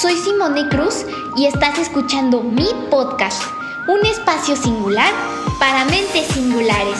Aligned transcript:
Soy 0.00 0.16
Simone 0.16 0.66
Cruz 0.70 1.04
y 1.36 1.44
estás 1.44 1.78
escuchando 1.78 2.42
mi 2.42 2.66
podcast, 2.90 3.42
un 3.86 4.06
espacio 4.06 4.56
singular 4.56 5.12
para 5.58 5.84
mentes 5.84 6.26
singulares, 6.28 6.98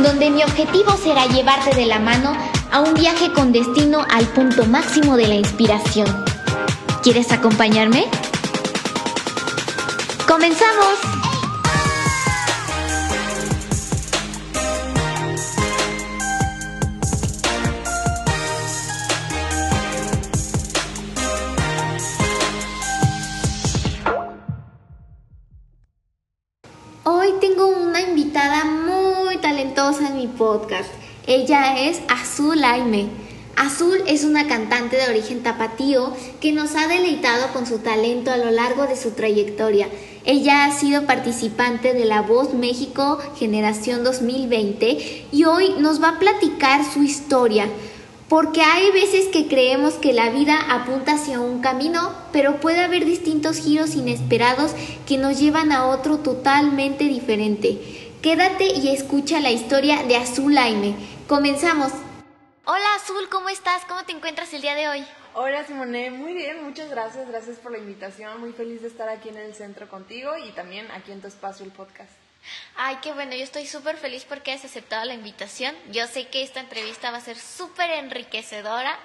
donde 0.00 0.28
mi 0.28 0.44
objetivo 0.44 0.94
será 1.02 1.24
llevarte 1.28 1.74
de 1.74 1.86
la 1.86 1.98
mano 1.98 2.36
a 2.70 2.82
un 2.82 2.92
viaje 2.92 3.32
con 3.32 3.52
destino 3.52 4.04
al 4.10 4.26
punto 4.26 4.66
máximo 4.66 5.16
de 5.16 5.28
la 5.28 5.34
inspiración. 5.36 6.06
¿Quieres 7.02 7.32
acompañarme? 7.32 8.04
¡Comenzamos! 10.28 11.21
Mi 30.22 30.28
podcast. 30.28 30.88
Ella 31.26 31.80
es 31.88 32.00
Azul 32.08 32.62
Aime. 32.62 33.08
Azul 33.56 33.98
es 34.06 34.22
una 34.24 34.46
cantante 34.46 34.96
de 34.96 35.08
origen 35.08 35.42
tapatío 35.42 36.12
que 36.40 36.52
nos 36.52 36.76
ha 36.76 36.86
deleitado 36.86 37.52
con 37.52 37.66
su 37.66 37.78
talento 37.78 38.30
a 38.30 38.36
lo 38.36 38.50
largo 38.52 38.86
de 38.86 38.96
su 38.96 39.10
trayectoria. 39.10 39.88
Ella 40.24 40.64
ha 40.64 40.72
sido 40.72 41.06
participante 41.06 41.92
de 41.92 42.04
La 42.04 42.22
Voz 42.22 42.54
México 42.54 43.18
Generación 43.36 44.04
2020 44.04 45.26
y 45.32 45.44
hoy 45.44 45.74
nos 45.80 46.00
va 46.00 46.10
a 46.10 46.18
platicar 46.20 46.84
su 46.88 47.02
historia. 47.02 47.66
Porque 48.28 48.62
hay 48.62 48.90
veces 48.92 49.26
que 49.26 49.46
creemos 49.48 49.94
que 49.94 50.12
la 50.12 50.30
vida 50.30 50.56
apunta 50.70 51.14
hacia 51.14 51.40
un 51.40 51.60
camino, 51.60 52.12
pero 52.32 52.60
puede 52.60 52.80
haber 52.80 53.04
distintos 53.04 53.58
giros 53.58 53.94
inesperados 53.94 54.70
que 55.06 55.18
nos 55.18 55.38
llevan 55.38 55.70
a 55.72 55.86
otro 55.86 56.18
totalmente 56.18 57.04
diferente. 57.04 58.01
Quédate 58.22 58.66
y 58.66 58.94
escucha 58.94 59.40
la 59.40 59.50
historia 59.50 60.04
de 60.04 60.14
Azul 60.16 60.56
Aime. 60.56 60.94
Comenzamos. 61.26 61.90
Hola 62.64 62.94
Azul, 62.94 63.28
¿cómo 63.28 63.48
estás? 63.48 63.84
¿Cómo 63.86 64.04
te 64.04 64.12
encuentras 64.12 64.54
el 64.54 64.62
día 64.62 64.76
de 64.76 64.88
hoy? 64.88 65.04
Hola 65.34 65.66
Simone, 65.66 66.12
muy 66.12 66.32
bien, 66.32 66.62
muchas 66.62 66.88
gracias, 66.88 67.26
gracias 67.26 67.56
por 67.56 67.72
la 67.72 67.78
invitación, 67.78 68.38
muy 68.38 68.52
feliz 68.52 68.80
de 68.80 68.86
estar 68.86 69.08
aquí 69.08 69.30
en 69.30 69.38
el 69.38 69.56
centro 69.56 69.88
contigo 69.88 70.36
y 70.38 70.52
también 70.52 70.88
aquí 70.92 71.10
en 71.10 71.20
tu 71.20 71.26
espacio 71.26 71.66
el 71.66 71.72
podcast. 71.72 72.12
Ay, 72.76 72.98
qué 73.02 73.12
bueno, 73.12 73.34
yo 73.34 73.42
estoy 73.42 73.66
súper 73.66 73.96
feliz 73.96 74.24
porque 74.24 74.52
has 74.52 74.64
aceptado 74.64 75.04
la 75.04 75.14
invitación. 75.14 75.74
Yo 75.90 76.06
sé 76.06 76.28
que 76.28 76.44
esta 76.44 76.60
entrevista 76.60 77.10
va 77.10 77.16
a 77.16 77.22
ser 77.22 77.36
súper 77.36 77.90
enriquecedora. 77.90 78.96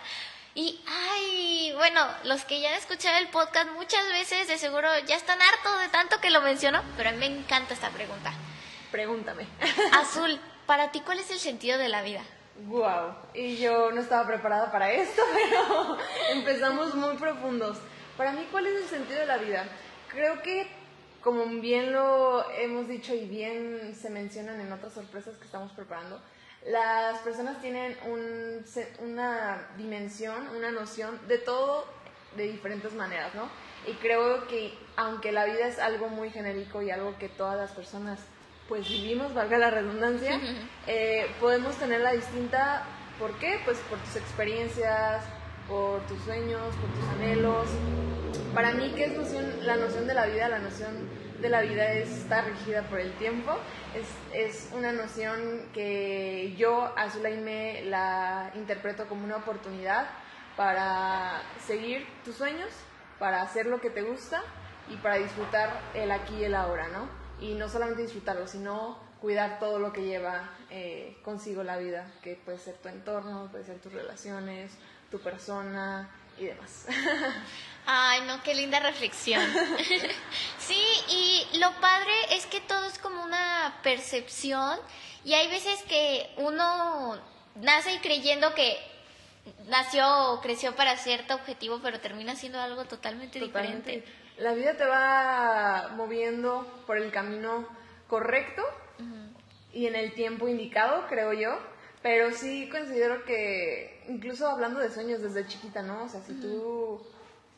Y, 0.54 0.80
ay, 0.86 1.74
bueno, 1.76 2.06
los 2.24 2.46
que 2.46 2.62
ya 2.62 2.70
han 2.70 2.76
escuchado 2.76 3.18
el 3.18 3.30
podcast 3.30 3.68
muchas 3.78 4.08
veces 4.10 4.48
de 4.48 4.60
seguro 4.60 4.90
ya 5.08 5.16
están 5.16 5.42
hartos 5.42 5.80
de 5.80 5.90
tanto 5.90 6.22
que 6.22 6.30
lo 6.30 6.42
menciono, 6.42 6.84
pero 6.98 7.10
a 7.10 7.14
mí 7.14 7.18
me 7.18 7.26
encanta 7.26 7.74
esta 7.74 7.90
pregunta. 7.90 8.32
Pregúntame. 8.92 9.48
Azul, 9.94 10.40
para 10.66 10.92
ti, 10.92 11.02
¿cuál 11.02 11.20
es 11.20 11.30
el 11.32 11.40
sentido 11.40 11.78
de 11.78 11.90
la 11.90 12.02
vida? 12.02 12.22
Wow, 12.66 13.14
y 13.34 13.58
yo 13.58 13.92
no 13.92 14.02
estaba 14.02 14.26
preparada 14.26 14.72
para 14.72 14.92
esto, 14.92 15.22
pero 15.34 15.98
empezamos 16.32 16.96
muy 16.96 17.16
profundos. 17.18 17.78
Para 18.18 18.32
mí, 18.32 18.48
¿cuál 18.52 18.66
es 18.68 18.84
el 18.84 18.88
sentido 18.88 19.20
de 19.20 19.28
la 19.28 19.38
vida? 19.38 19.66
Creo 20.10 20.42
que 20.42 20.68
como 21.22 21.46
bien 21.60 21.92
lo 21.92 22.50
hemos 22.52 22.88
dicho 22.88 23.14
y 23.14 23.26
bien 23.26 23.94
se 23.94 24.10
mencionan 24.10 24.62
en 24.62 24.72
otras 24.72 24.94
sorpresas 24.94 25.36
que 25.36 25.46
estamos 25.46 25.72
preparando, 25.74 26.22
las 26.66 27.20
personas 27.20 27.60
tienen 27.62 27.98
un, 28.06 28.64
una 29.00 29.68
dimensión, 29.78 30.48
una 30.56 30.72
noción 30.72 31.20
de 31.28 31.38
todo 31.38 31.86
de 32.36 32.52
diferentes 32.52 32.94
maneras, 32.94 33.36
¿no? 33.36 33.50
Y 33.86 33.94
creo 33.96 34.48
que 34.48 34.74
aunque 34.96 35.32
la 35.32 35.46
vida 35.46 35.68
es 35.68 35.80
algo 35.80 36.08
muy 36.10 36.30
genérico 36.30 36.82
y 36.82 36.92
algo 36.92 37.18
que 37.18 37.30
todas 37.30 37.58
las 37.58 37.72
personas 37.72 38.20
pues 38.68 38.88
vivimos, 38.88 39.34
valga 39.34 39.58
la 39.58 39.70
redundancia, 39.70 40.40
eh, 40.88 41.28
podemos 41.40 41.76
tenerla 41.78 42.12
distinta, 42.12 42.84
¿por 43.20 43.38
qué? 43.40 43.60
Pues 43.66 43.78
por 43.90 43.98
tus 44.00 44.16
experiencias, 44.16 45.24
por 45.68 46.02
tus 46.08 46.20
sueños, 46.22 46.76
por 46.76 46.90
tus 46.92 47.10
anhelos. 47.16 47.68
Para 48.54 48.72
mí, 48.72 48.92
¿qué 48.96 49.06
es 49.06 49.18
noción, 49.18 49.66
la 49.66 49.76
noción 49.76 50.08
de 50.08 50.14
la 50.14 50.26
vida? 50.26 50.50
La 50.50 50.60
noción 50.60 51.10
de 51.42 51.50
la 51.50 51.62
vida 51.62 51.92
está 51.94 52.42
regida 52.42 52.84
por 52.84 53.00
el 53.00 53.12
tiempo. 53.14 53.58
Es, 53.94 54.08
es 54.34 54.70
una 54.74 54.92
noción 54.92 55.70
que 55.74 56.56
yo, 56.58 56.94
a 56.98 57.10
Zulaime, 57.10 57.84
la 57.86 58.52
interpreto 58.56 59.08
como 59.08 59.24
una 59.24 59.38
oportunidad 59.38 60.08
para 60.56 61.42
seguir 61.66 62.08
tus 62.26 62.36
sueños, 62.36 62.70
para 63.20 63.42
hacer 63.42 63.68
lo 63.68 63.80
que 63.80 63.90
te 63.90 64.02
gusta 64.02 64.42
y 64.90 64.96
para 64.98 65.18
disfrutar 65.18 65.70
el 65.94 66.12
aquí 66.12 66.36
y 66.36 66.46
el 66.46 66.56
ahora, 66.56 66.88
¿no? 66.88 67.27
Y 67.40 67.54
no 67.54 67.70
solamente 67.70 68.04
disfrutarlo, 68.04 68.48
sino 68.48 68.98
cuidar 69.22 69.60
todo 69.60 69.80
lo 69.80 69.94
que 69.94 70.04
lleva 70.04 70.50
eh, 70.70 71.18
consigo 71.24 71.64
la 71.64 71.78
vida, 71.78 72.12
que 72.22 72.36
puede 72.36 72.60
ser 72.60 72.76
tu 72.76 72.90
entorno, 72.90 73.50
puede 73.52 73.66
ser 73.66 73.80
tus 73.80 73.94
relaciones, 73.94 74.72
tu 75.12 75.20
persona 75.20 76.10
y 76.38 76.46
demás. 76.46 76.86
Ay, 77.86 78.22
no, 78.28 78.44
qué 78.44 78.54
linda 78.54 78.80
reflexión. 78.80 79.42
sí, 80.60 80.82
y 81.10 81.58
lo 81.60 81.72
padre 81.80 82.12
es 82.32 82.46
que 82.46 82.60
todo 82.62 82.86
es 82.86 82.98
como 83.00 83.24
una 83.24 83.80
percepción 83.82 84.78
y 85.24 85.34
hay 85.34 85.48
veces 85.48 85.82
que 85.84 86.30
uno 86.38 87.18
nace 87.56 88.00
creyendo 88.02 88.54
que 88.54 88.78
nació 89.68 90.34
o 90.34 90.42
creció 90.42 90.76
para 90.76 90.98
cierto 90.98 91.36
objetivo, 91.36 91.80
pero 91.82 92.00
termina 92.00 92.36
siendo 92.36 92.60
algo 92.60 92.86
totalmente, 92.86 93.40
diferente. 93.40 94.04
La 94.38 94.54
vida 94.54 94.76
te 94.76 94.86
va 94.86 95.94
moviendo 95.96 96.66
por 96.86 96.98
el 96.98 97.12
camino 97.12 97.68
correcto 98.08 98.64
y 99.74 99.88
en 99.88 99.96
el 99.96 100.14
tiempo 100.14 100.48
indicado, 100.48 101.08
creo 101.08 101.34
yo. 101.34 101.58
Pero 102.02 102.32
sí 102.32 102.70
considero 102.70 103.26
que, 103.26 104.04
incluso 104.08 104.48
hablando 104.48 104.80
de 104.80 104.92
sueños 104.92 105.22
desde 105.22 105.48
chiquita, 105.48 105.82
¿no? 105.82 106.04
O 106.04 106.10
sea, 106.10 106.22
si 106.22 106.34
tú... 106.34 107.02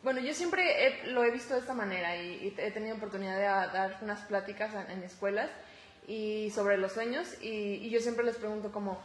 Bueno, 0.01 0.21
yo 0.21 0.33
siempre 0.33 1.03
lo 1.07 1.23
he 1.25 1.31
visto 1.31 1.53
de 1.53 1.59
esta 1.59 1.73
manera 1.73 2.15
y, 2.15 2.55
he 2.57 2.71
tenido 2.71 2.95
oportunidad 2.95 3.35
de 3.35 3.43
dar 3.43 3.99
unas 4.01 4.21
pláticas 4.21 4.73
en, 4.89 5.03
escuelas 5.03 5.49
y 6.07 6.49
sobre 6.51 6.77
los 6.77 6.93
sueños 6.93 7.35
y, 7.41 7.89
yo 7.89 7.99
siempre 7.99 8.23
les 8.23 8.37
pregunto 8.37 8.71
como, 8.71 9.01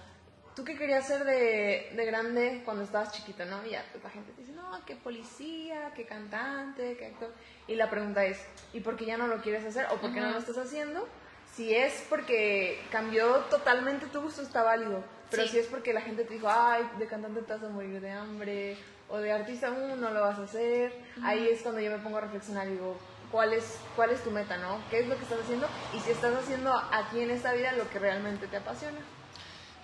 ¿tú 0.55 0.65
qué 0.65 0.77
querías 0.77 1.07
ser 1.07 1.25
de, 1.25 1.93
de 1.95 2.05
grande 2.07 2.63
cuando 2.65 2.85
estabas 2.85 3.13
chiquita, 3.13 3.45
no? 3.45 3.65
Y 3.67 3.71
ya 3.71 3.85
pues, 3.93 4.03
la 4.03 4.11
gente 4.11 4.33
dice, 4.37 4.53
no, 4.53 4.85
que 4.85 4.97
policía, 4.97 5.93
que 5.95 6.05
cantante, 6.05 6.97
que 6.97 7.07
actor. 7.07 7.33
Y 7.67 7.75
la 7.75 7.91
pregunta 7.91 8.25
es, 8.25 8.39
¿y 8.73 8.81
por 8.81 8.97
qué 8.97 9.07
ya 9.07 9.17
no 9.17 9.27
lo 9.27 9.41
quieres 9.41 9.65
hacer 9.65 9.87
o 9.91 10.01
por 10.01 10.13
qué 10.13 10.21
no 10.21 10.31
lo 10.31 10.39
estás 10.39 10.59
haciendo? 10.59 11.07
Si 11.55 11.75
es 11.75 12.05
porque 12.09 12.81
cambió 12.91 13.37
totalmente 13.51 14.07
tu 14.07 14.23
gusto, 14.23 14.43
está 14.43 14.63
válido. 14.63 15.05
Pero 15.31 15.47
si 15.49 15.59
es 15.59 15.67
porque 15.67 15.93
la 15.93 16.01
gente 16.01 16.25
te 16.25 16.35
dijo, 16.35 16.49
ay, 16.49 16.89
de 16.99 17.07
cantante 17.07 17.43
te 17.43 17.53
vas 17.53 17.63
a 17.63 17.69
morir 17.69 18.01
de 18.01 18.11
hambre, 18.11 18.77
o 19.09 19.19
de 19.19 19.33
artista 19.33 19.71
uh, 19.71 19.97
no 19.97 20.11
lo 20.11 20.21
vas 20.21 20.39
a 20.39 20.45
hacer, 20.45 20.93
ahí 21.23 21.49
es 21.49 21.63
cuando 21.63 21.81
yo 21.81 21.91
me 21.91 21.99
pongo 21.99 22.19
a 22.19 22.23
reflexionar 22.23 22.67
y 22.69 22.73
digo, 22.73 22.97
¿cuál 23.31 23.53
es, 23.53 23.79
¿cuál 23.97 24.11
es 24.11 24.23
tu 24.23 24.31
meta, 24.31 24.57
no? 24.57 24.79
¿Qué 24.91 25.01
es 25.01 25.09
lo 25.09 25.17
que 25.17 25.23
estás 25.23 25.41
haciendo? 25.41 25.69
Y 25.93 26.01
si 26.01 26.11
estás 26.11 26.35
haciendo 26.35 26.73
aquí 26.93 27.21
en 27.21 27.31
esta 27.31 27.53
vida 27.53 27.73
lo 27.73 27.89
que 27.91 27.99
realmente 27.99 28.47
te 28.47 28.57
apasiona. 28.57 28.99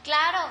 Claro, 0.05 0.49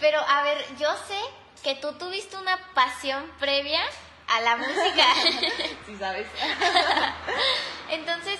pero 0.00 0.20
a 0.20 0.42
ver, 0.42 0.58
yo 0.78 0.88
sé 1.06 1.18
que 1.62 1.74
tú 1.74 1.92
tuviste 1.94 2.36
una 2.36 2.58
pasión 2.74 3.30
previa 3.38 3.80
a 4.28 4.40
la 4.40 4.56
música. 4.56 5.04
sí, 5.86 5.96
sabes. 5.98 6.26
Entonces, 7.90 8.38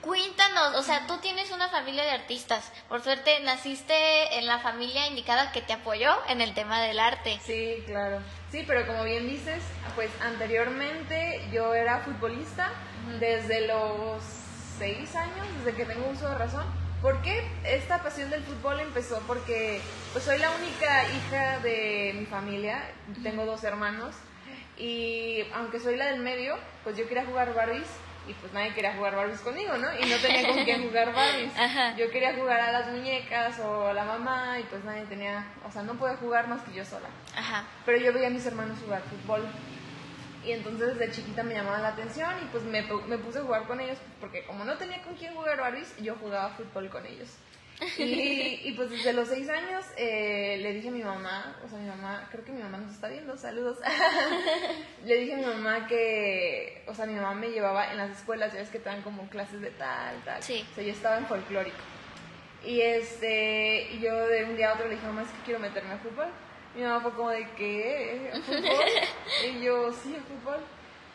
Cuéntanos, 0.00 0.76
o 0.76 0.82
sea, 0.82 1.06
tú 1.06 1.18
tienes 1.18 1.50
una 1.50 1.68
familia 1.68 2.04
de 2.04 2.12
artistas. 2.12 2.72
Por 2.88 3.02
suerte, 3.02 3.40
naciste 3.40 4.38
en 4.38 4.46
la 4.46 4.58
familia 4.60 5.08
indicada 5.08 5.50
que 5.50 5.60
te 5.60 5.72
apoyó 5.72 6.16
en 6.28 6.40
el 6.40 6.54
tema 6.54 6.80
del 6.80 7.00
arte. 7.00 7.38
Sí, 7.44 7.82
claro. 7.84 8.20
Sí, 8.50 8.64
pero 8.66 8.86
como 8.86 9.02
bien 9.02 9.28
dices, 9.28 9.62
pues 9.96 10.10
anteriormente 10.22 11.42
yo 11.52 11.74
era 11.74 11.98
futbolista 11.98 12.70
desde 13.18 13.66
los 13.66 14.22
seis 14.78 15.14
años, 15.16 15.46
desde 15.58 15.76
que 15.76 15.84
tengo 15.84 16.08
uso 16.08 16.28
de 16.28 16.38
razón. 16.38 16.87
¿Por 17.02 17.22
qué 17.22 17.46
esta 17.64 18.02
pasión 18.02 18.28
del 18.30 18.42
fútbol 18.42 18.80
empezó? 18.80 19.20
Porque 19.26 19.80
pues 20.12 20.24
soy 20.24 20.38
la 20.38 20.50
única 20.50 21.04
hija 21.04 21.58
de 21.60 22.14
mi 22.18 22.26
familia, 22.26 22.82
tengo 23.22 23.46
dos 23.46 23.62
hermanos 23.62 24.16
y 24.76 25.42
aunque 25.54 25.78
soy 25.78 25.96
la 25.96 26.06
del 26.06 26.20
medio, 26.20 26.56
pues 26.82 26.96
yo 26.96 27.06
quería 27.06 27.24
jugar 27.24 27.54
Barbies 27.54 27.86
y 28.28 28.34
pues 28.34 28.52
nadie 28.52 28.74
quería 28.74 28.94
jugar 28.94 29.14
Barbies 29.14 29.40
conmigo, 29.40 29.76
¿no? 29.78 29.88
Y 29.94 30.10
no 30.10 30.16
tenía 30.16 30.48
con 30.48 30.64
quién 30.64 30.88
jugar 30.88 31.14
Barbies. 31.14 31.52
Yo 31.96 32.10
quería 32.10 32.34
jugar 32.34 32.60
a 32.60 32.72
las 32.72 32.88
muñecas 32.88 33.58
o 33.60 33.86
a 33.86 33.92
la 33.92 34.04
mamá 34.04 34.58
y 34.58 34.64
pues 34.64 34.84
nadie 34.84 35.04
tenía, 35.04 35.46
o 35.66 35.72
sea, 35.72 35.82
no 35.82 35.94
pude 35.94 36.16
jugar 36.16 36.48
más 36.48 36.62
que 36.62 36.74
yo 36.74 36.84
sola. 36.84 37.08
Ajá. 37.34 37.64
Pero 37.86 37.98
yo 37.98 38.12
veía 38.12 38.26
a 38.26 38.30
mis 38.30 38.44
hermanos 38.44 38.78
jugar 38.84 39.02
fútbol. 39.02 39.46
Y 40.48 40.52
entonces 40.52 40.96
desde 40.96 41.12
chiquita 41.12 41.42
me 41.42 41.52
llamaba 41.52 41.78
la 41.78 41.88
atención 41.88 42.30
y 42.42 42.46
pues 42.46 42.64
me, 42.64 42.80
me 42.80 43.18
puse 43.18 43.38
a 43.38 43.42
jugar 43.42 43.66
con 43.66 43.80
ellos 43.82 43.98
porque 44.18 44.44
como 44.44 44.64
no 44.64 44.78
tenía 44.78 45.02
con 45.02 45.14
quién 45.14 45.34
jugar 45.34 45.60
Barbies, 45.60 45.94
yo 45.98 46.14
jugaba 46.14 46.48
fútbol 46.56 46.88
con 46.88 47.04
ellos. 47.04 47.28
Y, 47.98 48.02
y 48.64 48.72
pues 48.74 48.88
desde 48.88 49.12
los 49.12 49.28
seis 49.28 49.46
años 49.50 49.84
eh, 49.98 50.56
le 50.62 50.72
dije 50.72 50.88
a 50.88 50.92
mi 50.92 51.02
mamá, 51.02 51.54
o 51.62 51.68
sea, 51.68 51.78
mi 51.78 51.86
mamá, 51.86 52.26
creo 52.32 52.46
que 52.46 52.52
mi 52.52 52.62
mamá 52.62 52.78
nos 52.78 52.94
está 52.94 53.08
viendo, 53.08 53.36
saludos. 53.36 53.76
le 55.04 55.18
dije 55.18 55.34
a 55.34 55.36
mi 55.36 55.44
mamá 55.44 55.86
que, 55.86 56.82
o 56.86 56.94
sea, 56.94 57.04
mi 57.04 57.12
mamá 57.12 57.34
me 57.34 57.50
llevaba 57.50 57.90
en 57.90 57.98
las 57.98 58.16
escuelas, 58.16 58.54
ya 58.54 58.60
ves 58.60 58.70
que 58.70 58.78
te 58.78 58.88
dan 58.88 59.02
como 59.02 59.28
clases 59.28 59.60
de 59.60 59.70
tal, 59.72 60.16
tal. 60.24 60.42
Sí. 60.42 60.66
O 60.72 60.74
sea, 60.76 60.82
yo 60.82 60.92
estaba 60.92 61.18
en 61.18 61.26
folclórico. 61.26 61.76
Y 62.64 62.80
este, 62.80 63.92
y 63.92 64.00
yo 64.00 64.26
de 64.28 64.44
un 64.44 64.56
día 64.56 64.70
a 64.70 64.74
otro 64.74 64.88
le 64.88 64.94
dije, 64.94 65.06
mamá, 65.06 65.22
es 65.22 65.28
que 65.28 65.44
quiero 65.44 65.60
meterme 65.60 65.92
a 65.92 65.98
fútbol. 65.98 66.28
Mi 66.78 66.84
mamá 66.84 67.00
fue 67.00 67.12
como 67.12 67.30
de, 67.30 67.44
¿qué? 67.56 68.30
¿A 68.32 68.40
fútbol? 68.40 68.62
y 69.50 69.60
yo, 69.60 69.92
sí, 69.92 70.14
a 70.14 70.22
fútbol. 70.22 70.60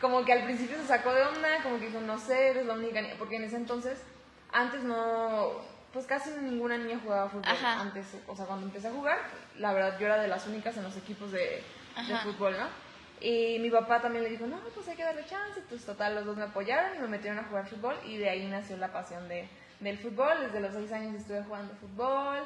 Como 0.02 0.26
que 0.26 0.34
al 0.34 0.44
principio 0.44 0.76
se 0.76 0.88
sacó 0.88 1.14
de 1.14 1.24
onda, 1.24 1.64
como 1.64 1.80
que 1.80 1.88
dijo, 1.88 2.02
no 2.02 2.20
sé, 2.20 2.50
eres 2.50 2.66
la 2.66 2.74
única 2.74 3.02
niña. 3.02 3.16
Porque 3.18 3.38
en 3.38 3.46
ese 3.46 3.56
entonces, 3.56 4.04
antes 4.52 4.84
no, 4.84 5.54
pues 5.94 6.06
casi 6.06 6.32
ninguna 6.32 6.78
niña 6.78 7.00
jugaba 7.02 7.30
fútbol. 7.30 7.48
Ajá. 7.48 7.80
Antes, 7.80 8.08
o 8.28 8.36
sea, 8.36 8.46
cuando 8.46 8.66
empecé 8.66 8.90
a 8.90 8.92
jugar, 8.92 9.18
la 9.58 9.72
verdad 9.72 9.98
yo 9.98 10.08
era 10.08 10.22
de 10.22 10.28
las 10.28 10.46
únicas 10.48 10.76
en 10.76 10.84
los 10.84 10.98
equipos 10.98 11.32
de, 11.32 11.64
de 11.96 12.18
fútbol, 12.26 12.58
¿no? 12.60 12.68
Y 13.22 13.58
mi 13.60 13.70
papá 13.70 14.02
también 14.02 14.26
le 14.26 14.32
dijo, 14.32 14.46
no, 14.46 14.58
pues 14.76 14.86
hay 14.90 14.98
que 14.98 15.04
darle 15.06 15.24
chance. 15.24 15.62
Pues 15.70 15.86
total, 15.86 16.16
los 16.16 16.26
dos 16.26 16.36
me 16.36 16.44
apoyaron 16.44 16.98
y 16.98 17.00
me 17.00 17.08
metieron 17.08 17.40
a 17.40 17.46
jugar 17.46 17.70
fútbol. 17.70 17.96
Y 18.04 18.18
de 18.18 18.30
ahí 18.30 18.46
nació 18.48 18.76
la 18.76 18.92
pasión 18.92 19.30
de, 19.30 19.48
del 19.80 19.98
fútbol. 19.98 20.42
Desde 20.42 20.60
los 20.60 20.74
seis 20.74 20.92
años 20.92 21.16
estuve 21.16 21.42
jugando 21.44 21.74
fútbol. 21.76 22.44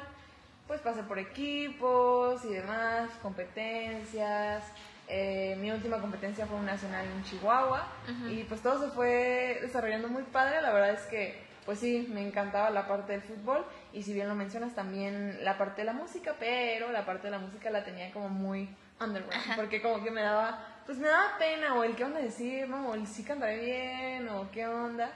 Pues 0.68 0.82
pasé 0.82 1.02
por 1.02 1.18
equipos 1.18 2.44
y 2.44 2.50
demás, 2.50 3.10
competencias. 3.22 4.62
Eh, 5.08 5.56
mi 5.58 5.70
última 5.70 5.98
competencia 5.98 6.44
fue 6.46 6.58
un 6.58 6.66
nacional 6.66 7.06
en 7.06 7.24
Chihuahua. 7.24 7.88
Y 8.28 8.44
pues 8.44 8.60
todo 8.60 8.78
se 8.78 8.90
fue 8.94 9.58
desarrollando 9.62 10.08
muy 10.08 10.24
padre. 10.24 10.60
La 10.60 10.70
verdad 10.70 10.90
es 10.90 11.06
que, 11.06 11.42
pues 11.64 11.78
sí, 11.78 12.06
me 12.12 12.20
encantaba 12.20 12.68
la 12.68 12.86
parte 12.86 13.12
del 13.12 13.22
fútbol. 13.22 13.64
Y 13.94 14.02
si 14.02 14.12
bien 14.12 14.28
lo 14.28 14.34
mencionas, 14.34 14.74
también 14.74 15.42
la 15.42 15.56
parte 15.56 15.80
de 15.80 15.86
la 15.86 15.94
música. 15.94 16.34
Pero 16.38 16.92
la 16.92 17.06
parte 17.06 17.28
de 17.28 17.30
la 17.30 17.38
música 17.38 17.70
la 17.70 17.82
tenía 17.82 18.12
como 18.12 18.28
muy 18.28 18.68
underground. 19.00 19.56
Porque 19.56 19.80
como 19.80 20.04
que 20.04 20.10
me 20.10 20.20
daba, 20.20 20.62
pues 20.84 20.98
me 20.98 21.08
daba 21.08 21.38
pena. 21.38 21.76
O 21.76 21.82
el 21.82 21.96
qué 21.96 22.04
onda 22.04 22.20
decir, 22.20 22.68
¿no? 22.68 22.90
O 22.90 22.94
el 22.94 23.06
sí 23.06 23.24
cantaré 23.24 23.58
bien, 23.58 24.28
o 24.28 24.50
qué 24.50 24.66
onda. 24.66 25.10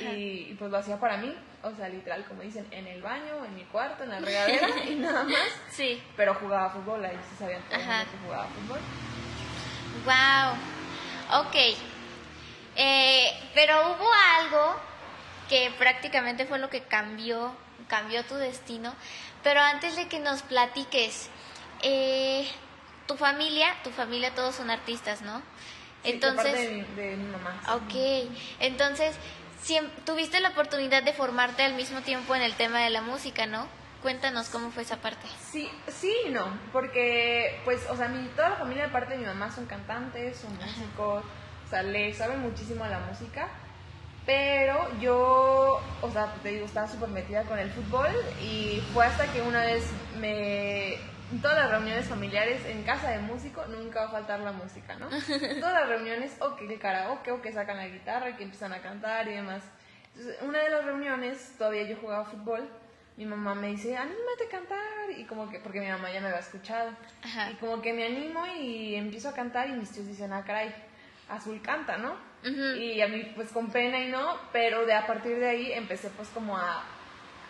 Y, 0.00 0.48
y, 0.50 0.56
pues 0.58 0.70
lo 0.70 0.78
hacía 0.78 0.98
para 0.98 1.16
mí, 1.16 1.32
o 1.62 1.70
sea, 1.74 1.88
literal, 1.88 2.24
como 2.24 2.42
dicen, 2.42 2.66
en 2.72 2.86
el 2.88 3.02
baño, 3.02 3.44
en 3.44 3.54
mi 3.54 3.62
cuarto, 3.64 4.02
en 4.04 4.10
la 4.10 4.18
regadera 4.18 4.68
y 4.88 4.94
nada 4.96 5.22
más. 5.24 5.38
Sí. 5.70 6.02
Pero 6.16 6.34
jugaba 6.34 6.70
fútbol, 6.70 7.04
ahí 7.04 7.16
sí 7.30 7.36
sabían 7.38 7.62
todo 7.62 7.76
el 7.78 7.82
Ajá. 7.82 7.98
mundo 7.98 8.10
que 8.12 8.18
jugaba 8.26 8.48
fútbol. 8.48 8.80
Wow. 10.04 11.40
Ok. 11.40 11.56
Eh, 12.76 13.30
pero 13.54 13.92
hubo 13.92 14.08
algo 14.40 14.76
que 15.48 15.70
prácticamente 15.78 16.46
fue 16.46 16.58
lo 16.58 16.68
que 16.68 16.82
cambió, 16.82 17.54
cambió 17.88 18.24
tu 18.24 18.34
destino. 18.34 18.94
Pero 19.42 19.60
antes 19.60 19.96
de 19.96 20.08
que 20.08 20.18
nos 20.18 20.42
platiques, 20.42 21.30
eh, 21.82 22.48
tu 23.06 23.16
familia, 23.16 23.74
tu 23.84 23.90
familia 23.90 24.34
todos 24.34 24.56
son 24.56 24.70
artistas, 24.70 25.22
¿no? 25.22 25.38
Sí, 26.02 26.12
Entonces, 26.12 26.52
de 26.52 26.70
mi, 26.70 26.82
de 26.94 27.16
mi 27.16 27.26
mamá. 27.30 27.60
sí. 27.64 27.70
Ok, 27.70 28.36
entonces 28.60 29.16
tuviste 30.04 30.40
la 30.40 30.50
oportunidad 30.50 31.02
de 31.02 31.12
formarte 31.12 31.62
al 31.62 31.74
mismo 31.74 32.00
tiempo 32.00 32.34
en 32.34 32.42
el 32.42 32.54
tema 32.54 32.80
de 32.80 32.90
la 32.90 33.02
música, 33.02 33.46
¿no? 33.46 33.66
Cuéntanos 34.02 34.48
cómo 34.48 34.70
fue 34.70 34.82
esa 34.82 34.96
parte. 34.98 35.26
Sí, 35.50 35.68
sí 35.88 36.12
y 36.26 36.30
no, 36.30 36.46
porque 36.72 37.60
pues, 37.64 37.88
o 37.90 37.96
sea, 37.96 38.08
mi, 38.08 38.28
toda 38.28 38.50
la 38.50 38.56
familia 38.56 38.84
de 38.84 38.90
parte 38.90 39.14
de 39.14 39.18
mi 39.18 39.26
mamá 39.26 39.50
son 39.50 39.66
cantantes, 39.66 40.36
son 40.36 40.54
músicos, 40.56 41.24
o 41.66 41.68
sea, 41.68 41.82
le 41.82 42.12
saben 42.14 42.40
muchísimo 42.40 42.84
a 42.84 42.88
la 42.88 43.00
música, 43.00 43.48
pero 44.24 44.88
yo, 45.00 45.80
o 46.02 46.10
sea, 46.12 46.32
te 46.42 46.50
digo, 46.50 46.66
estaba 46.66 46.88
súper 46.88 47.08
metida 47.08 47.42
con 47.44 47.58
el 47.58 47.70
fútbol 47.70 48.10
y 48.42 48.82
fue 48.92 49.06
hasta 49.06 49.32
que 49.32 49.40
una 49.42 49.64
vez 49.64 49.84
me... 50.18 50.98
Todas 51.42 51.56
las 51.58 51.70
reuniones 51.70 52.06
familiares 52.06 52.64
en 52.66 52.82
casa 52.84 53.10
de 53.10 53.18
músico 53.18 53.64
nunca 53.66 54.02
va 54.02 54.06
a 54.06 54.10
faltar 54.10 54.40
la 54.40 54.52
música, 54.52 54.94
¿no? 54.96 55.08
todas 55.60 55.72
las 55.74 55.88
reuniones, 55.88 56.36
o 56.40 56.54
que 56.56 56.66
el 56.72 56.78
karaoke, 56.78 57.32
o 57.32 57.42
que 57.42 57.52
sacan 57.52 57.76
la 57.78 57.88
guitarra, 57.88 58.36
que 58.36 58.44
empiezan 58.44 58.72
a 58.72 58.80
cantar 58.80 59.26
y 59.28 59.32
demás. 59.32 59.62
Entonces, 60.14 60.40
una 60.42 60.60
de 60.60 60.70
las 60.70 60.84
reuniones, 60.84 61.54
todavía 61.58 61.82
yo 61.82 61.96
jugaba 61.96 62.24
fútbol, 62.24 62.68
mi 63.16 63.26
mamá 63.26 63.54
me 63.54 63.68
dice, 63.68 63.96
anímate 63.96 64.44
a 64.46 64.50
cantar, 64.50 65.10
y 65.16 65.24
como 65.24 65.50
que, 65.50 65.58
porque 65.58 65.80
mi 65.80 65.88
mamá 65.88 66.12
ya 66.12 66.20
me 66.20 66.28
había 66.28 66.40
escuchado, 66.40 66.90
Ajá. 67.24 67.50
y 67.50 67.54
como 67.54 67.82
que 67.82 67.92
me 67.92 68.06
animo 68.06 68.46
y 68.46 68.94
empiezo 68.94 69.28
a 69.28 69.34
cantar 69.34 69.68
y 69.68 69.72
mis 69.72 69.90
tíos 69.90 70.06
dicen, 70.06 70.32
ah, 70.32 70.44
caray, 70.46 70.72
Azul 71.28 71.60
canta, 71.60 71.96
¿no? 71.96 72.12
Ujú. 72.44 72.76
Y 72.78 73.00
a 73.02 73.08
mí 73.08 73.32
pues 73.34 73.50
con 73.50 73.70
pena 73.70 73.98
y 73.98 74.08
no, 74.10 74.38
pero 74.52 74.86
de 74.86 74.94
a 74.94 75.06
partir 75.06 75.38
de 75.38 75.48
ahí 75.48 75.72
empecé 75.72 76.08
pues 76.10 76.28
como 76.28 76.56
a, 76.56 76.84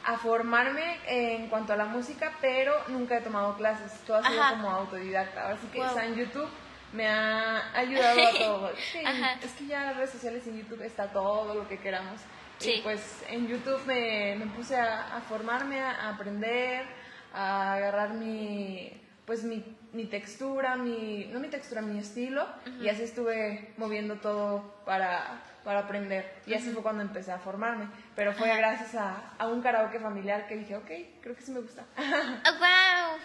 a 0.07 0.17
formarme 0.19 0.99
en 1.07 1.49
cuanto 1.49 1.73
a 1.73 1.77
la 1.77 1.85
música, 1.87 2.33
pero 2.41 2.73
nunca 2.89 3.19
he 3.19 3.21
tomado 3.21 3.57
clases, 3.57 3.93
todo 4.07 4.19
ha 4.19 4.23
sido 4.23 4.43
como 4.51 4.71
autodidacta, 4.71 5.43
ahora 5.43 5.57
sí 5.61 5.67
que 5.73 5.79
Wow. 5.81 5.99
en 5.99 6.15
YouTube 6.15 6.49
me 6.93 7.09
ha 7.09 7.77
ayudado 7.77 8.21
a 8.27 8.31
todo. 8.39 8.71
Sí, 8.93 9.03
es 9.43 9.53
que 9.53 9.67
ya 9.67 9.81
en 9.81 9.87
las 9.89 9.97
redes 9.97 10.11
sociales 10.11 10.47
y 10.47 10.51
en 10.51 10.59
YouTube 10.63 10.83
está 10.83 11.09
todo 11.13 11.55
lo 11.55 11.69
que 11.69 11.79
queramos. 11.79 12.21
Sí. 12.59 12.75
Y 12.79 12.83
pues 12.83 13.23
en 13.29 13.49
YouTube 13.49 13.85
me, 13.87 14.37
me 14.39 14.47
puse 14.47 14.77
a, 14.79 15.17
a 15.17 15.21
formarme, 15.23 15.81
a, 15.81 15.91
a 15.91 16.09
aprender, 16.11 16.87
a 17.35 17.75
agarrar 17.75 18.11
mi 18.15 19.03
pues 19.27 19.43
mi, 19.43 19.65
mi 19.93 20.05
textura, 20.05 20.77
mi, 20.77 21.25
no 21.33 21.41
mi 21.41 21.49
textura, 21.49 21.83
mi 21.83 21.99
estilo, 21.99 22.47
y 22.81 22.89
así 22.89 23.03
estuve 23.03 23.75
moviendo 23.77 24.15
todo 24.21 24.63
para, 24.87 25.43
para 25.67 25.81
aprender. 25.81 26.33
Y 26.47 26.55
así 26.55 26.71
fue 26.71 26.83
cuando 26.83 27.03
empecé 27.03 27.33
a 27.33 27.39
formarme. 27.39 27.89
Pero 28.15 28.33
fue 28.33 28.55
gracias 28.57 28.95
a, 28.95 29.33
a 29.37 29.49
un 29.49 29.61
karaoke 29.61 29.99
familiar 29.99 30.47
que 30.47 30.57
dije, 30.57 30.77
ok, 30.77 30.91
creo 31.21 31.35
que 31.35 31.43
sí 31.43 31.51
me 31.51 31.61
gusta. 31.61 31.85
¡Wow! 31.97 33.19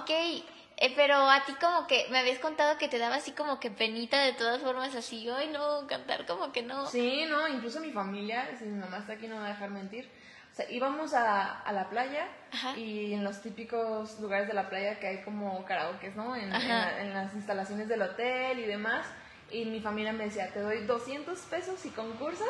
Ok, 0.00 0.10
eh, 0.10 0.92
pero 0.96 1.30
a 1.30 1.44
ti 1.44 1.52
como 1.60 1.86
que 1.86 2.06
me 2.10 2.18
habías 2.18 2.38
contado 2.38 2.78
que 2.78 2.88
te 2.88 2.98
daba 2.98 3.16
así 3.16 3.32
como 3.32 3.60
que 3.60 3.70
penita 3.70 4.18
de 4.20 4.32
todas 4.32 4.60
formas, 4.62 4.94
así, 4.94 5.28
ay 5.28 5.48
no, 5.52 5.86
cantar 5.86 6.24
como 6.26 6.50
que 6.52 6.62
no. 6.62 6.86
Sí, 6.86 7.26
no, 7.28 7.46
incluso 7.48 7.80
mi 7.80 7.92
familia, 7.92 8.48
si 8.58 8.64
mi 8.64 8.78
mamá 8.80 8.98
está 8.98 9.12
aquí 9.12 9.28
no 9.28 9.36
me 9.36 9.42
va 9.42 9.48
a 9.48 9.52
dejar 9.52 9.70
mentir. 9.70 10.10
O 10.52 10.56
sea, 10.56 10.70
íbamos 10.70 11.12
a, 11.12 11.60
a 11.60 11.72
la 11.72 11.90
playa 11.90 12.26
Ajá. 12.50 12.74
y 12.78 13.12
en 13.12 13.24
los 13.24 13.42
típicos 13.42 14.18
lugares 14.20 14.48
de 14.48 14.54
la 14.54 14.70
playa 14.70 14.98
que 14.98 15.06
hay 15.06 15.22
como 15.22 15.62
karaokes, 15.66 16.16
¿no? 16.16 16.34
En, 16.34 16.44
en 16.44 16.54
Ajá. 16.54 16.68
la- 16.68 17.00
en 17.02 17.12
las 17.12 17.34
instalaciones 17.34 17.88
del 17.88 18.00
hotel 18.00 18.58
y 18.60 18.64
demás. 18.64 19.06
Y 19.50 19.64
mi 19.66 19.80
familia 19.80 20.12
me 20.12 20.24
decía, 20.24 20.52
te 20.52 20.60
doy 20.60 20.84
200 20.86 21.38
pesos 21.40 21.84
y 21.84 21.90
concursas 21.90 22.48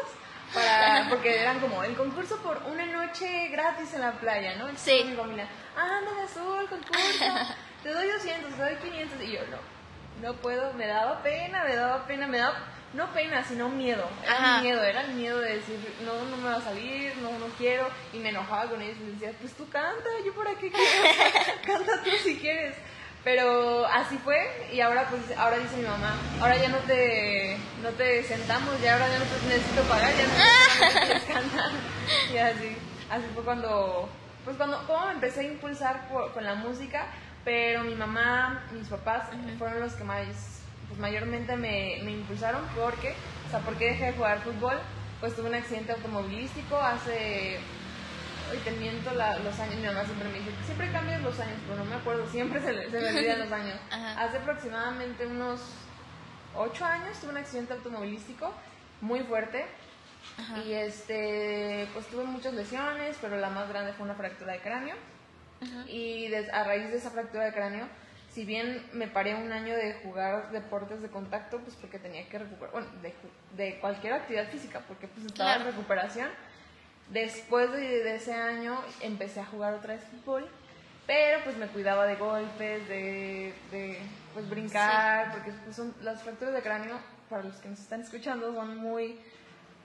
para, 0.55 1.07
porque 1.11 1.41
eran 1.43 1.61
como 1.61 1.83
el 1.85 1.95
concurso 1.95 2.39
por 2.39 2.57
una 2.71 2.87
noche 2.87 3.49
gratis 3.49 3.93
en 3.95 4.01
la 4.01 4.13
playa, 4.13 4.55
¿no? 4.57 4.69
Entonces 4.69 4.99
Sí. 5.03 5.05
mi 5.05 5.15
familia, 5.17 5.47
ah, 5.77 5.99
anda 5.99 6.25
azul, 6.25 6.67
concurso, 6.69 7.25
te 7.83 7.91
doy 7.91 8.09
200, 8.09 8.55
te 8.55 8.63
doy 8.63 8.77
500. 8.77 9.23
Y 9.23 9.33
yo, 9.33 9.41
no, 9.51 10.27
no 10.29 10.37
puedo, 10.41 10.73
me 10.75 10.87
daba 10.87 11.23
pena, 11.23 11.65
me 11.65 11.77
daba 11.77 12.07
pena, 12.07 12.27
me 12.27 12.39
daba, 12.39 12.57
no 12.95 13.13
pena, 13.13 13.45
sino 13.45 13.69
miedo. 13.69 14.09
Era 14.25 14.33
Ajá. 14.39 14.61
miedo, 14.63 14.83
era 14.83 15.03
el 15.03 15.13
miedo 15.15 15.39
de 15.41 15.57
decir, 15.57 15.79
no, 16.07 16.15
no 16.31 16.37
me 16.39 16.49
va 16.49 16.57
a 16.57 16.63
salir, 16.63 17.15
no, 17.19 17.31
no 17.39 17.47
quiero. 17.59 17.87
Y 18.15 18.19
me 18.21 18.31
enojaba 18.31 18.71
con 18.71 18.81
ellos 18.81 18.97
y 19.03 19.05
les 19.05 19.21
decía, 19.21 19.37
pues 19.39 19.53
tú 19.53 19.69
canta, 19.69 20.09
yo 20.25 20.33
por 20.35 20.49
aquí 20.49 20.71
quiero, 20.71 21.05
canta 21.67 22.03
tú 22.03 22.11
si 22.25 22.39
quieres. 22.39 22.75
Pero 23.27 23.85
así 23.87 24.17
fue 24.19 24.39
y 24.73 24.81
ahora 24.81 25.09
pues 25.11 25.37
ahora 25.37 25.59
dice 25.59 25.79
mi 25.79 25.83
mamá, 25.83 26.15
ahora 26.41 26.57
ya 26.59 26.69
no 26.69 26.79
te 26.87 27.59
no 27.83 27.89
te 27.91 28.23
sentamos, 28.23 28.81
ya 28.81 28.93
ahora 28.93 29.09
ya 29.09 29.19
no 29.19 29.25
te 29.25 29.47
necesito 29.49 29.83
pagar, 29.89 30.13
ya 30.17 30.27
no 30.29 30.33
te 31.27 31.33
cantar. 31.33 31.71
Y 32.33 32.39
así, 32.39 32.77
así 33.11 33.25
fue 33.35 33.43
cuando 33.43 34.09
pues 34.45 34.57
cuando 34.57 34.79
como 34.87 35.07
me 35.07 35.13
empecé 35.15 35.41
a 35.41 35.43
impulsar 35.43 36.07
por- 36.09 36.33
con 36.35 36.45
la 36.45 36.55
música, 36.55 37.05
pero 37.45 37.83
mi 37.83 37.97
mamá, 37.97 38.63
mis 38.71 38.87
papás 38.87 39.25
fueron 39.59 39.81
los 39.81 39.95
que 39.95 40.05
más 40.05 40.29
pues 40.87 41.01
mayormente 41.01 41.57
me, 41.57 41.99
me 42.05 42.13
impulsaron 42.13 42.65
porque, 42.77 43.17
o 43.49 43.51
sea, 43.51 43.59
porque 43.59 43.87
dejé 43.87 44.05
de 44.07 44.13
jugar 44.13 44.41
fútbol, 44.43 44.79
pues 45.19 45.35
tuve 45.35 45.49
un 45.49 45.57
accidente 45.57 45.91
automovilístico 45.91 46.77
hace 46.79 47.59
Hoy 48.51 48.59
te 48.59 48.71
miento 48.73 49.13
la- 49.13 49.39
los 49.39 49.59
años, 49.59 49.77
mi 49.77 49.87
mamá 49.87 50.05
siempre 50.05 50.29
me 50.29 50.39
dice, 50.39 50.51
siempre 50.65 50.91
cambias 50.93 51.21
los 51.23 51.39
años, 51.41 51.59
pero 51.67 51.79
no 51.79 51.85
me 51.85 51.97
acuerdo, 51.97 52.27
siempre 52.29 52.61
se, 52.61 52.73
le- 52.73 52.91
se 52.91 53.01
me 53.01 53.09
olvidan 53.09 53.41
los 53.41 53.53
años. 53.53 53.79
Ajá. 53.91 54.23
Hace 54.23 54.37
aproximadamente 54.39 55.27
unos 55.27 55.61
ocho 56.55 56.85
años 56.85 57.19
tuve 57.21 57.31
un 57.31 57.37
accidente 57.39 57.73
automovilístico 57.73 58.53
muy 59.01 59.21
fuerte 59.21 59.67
Ajá. 60.39 60.59
y 60.59 60.73
este, 60.75 61.89
pues 61.93 62.07
tuve 62.07 62.25
muchas 62.25 62.55
lesiones, 62.55 63.17
pero 63.21 63.37
la 63.37 63.51
más 63.51 63.69
grande 63.69 63.93
fue 63.95 64.05
una 64.05 64.15
fractura 64.15 64.53
de 64.53 64.61
cráneo 64.61 64.95
y 65.89 66.29
des- 66.29 66.53
a 66.53 66.65
raíz 66.65 66.91
de 66.91 66.99
esa 66.99 67.11
fractura 67.11 67.45
de 67.47 67.53
cráneo, 67.53 67.89
si 68.31 68.45
bien 68.45 68.87
me 68.93 69.09
paré 69.09 69.35
un 69.35 69.51
año 69.51 69.75
de 69.75 69.95
jugar 70.03 70.51
deportes 70.53 71.01
de 71.03 71.09
contacto, 71.09 71.59
pues 71.61 71.75
porque 71.77 71.99
tenía 71.99 72.29
que 72.29 72.39
recuperar, 72.39 72.73
bueno, 72.73 72.87
de, 73.03 73.15
de 73.57 73.79
cualquier 73.81 74.13
actividad 74.13 74.49
física, 74.51 74.81
porque 74.87 75.09
pues 75.09 75.27
estaba 75.27 75.55
Claro. 75.55 75.69
en 75.71 75.75
recuperación. 75.77 76.29
Después 77.11 77.71
de, 77.73 78.03
de 78.03 78.17
ese 78.17 78.35
año 78.35 78.81
empecé 79.01 79.41
a 79.41 79.47
jugar 79.47 79.75
otra 79.75 79.95
vez 79.95 80.05
fútbol, 80.05 80.49
pero 81.07 81.43
pues 81.45 81.57
me 81.57 81.69
cuidaba 81.69 82.07
de 82.07 82.17
golpes, 82.17 82.89
de, 82.89 83.55
de 83.71 83.99
pues 84.35 84.49
brincar, 84.49 85.33
porque 85.33 85.53
pues, 85.53 85.77
son, 85.77 85.95
las 86.03 86.23
fracturas 86.23 86.55
de 86.55 86.63
cráneo, 86.63 86.99
para 87.31 87.45
los 87.45 87.57
que 87.57 87.69
nos 87.69 87.81
están 87.81 88.01
escuchando, 88.01 88.53
son 88.55 88.77
muy 88.77 89.19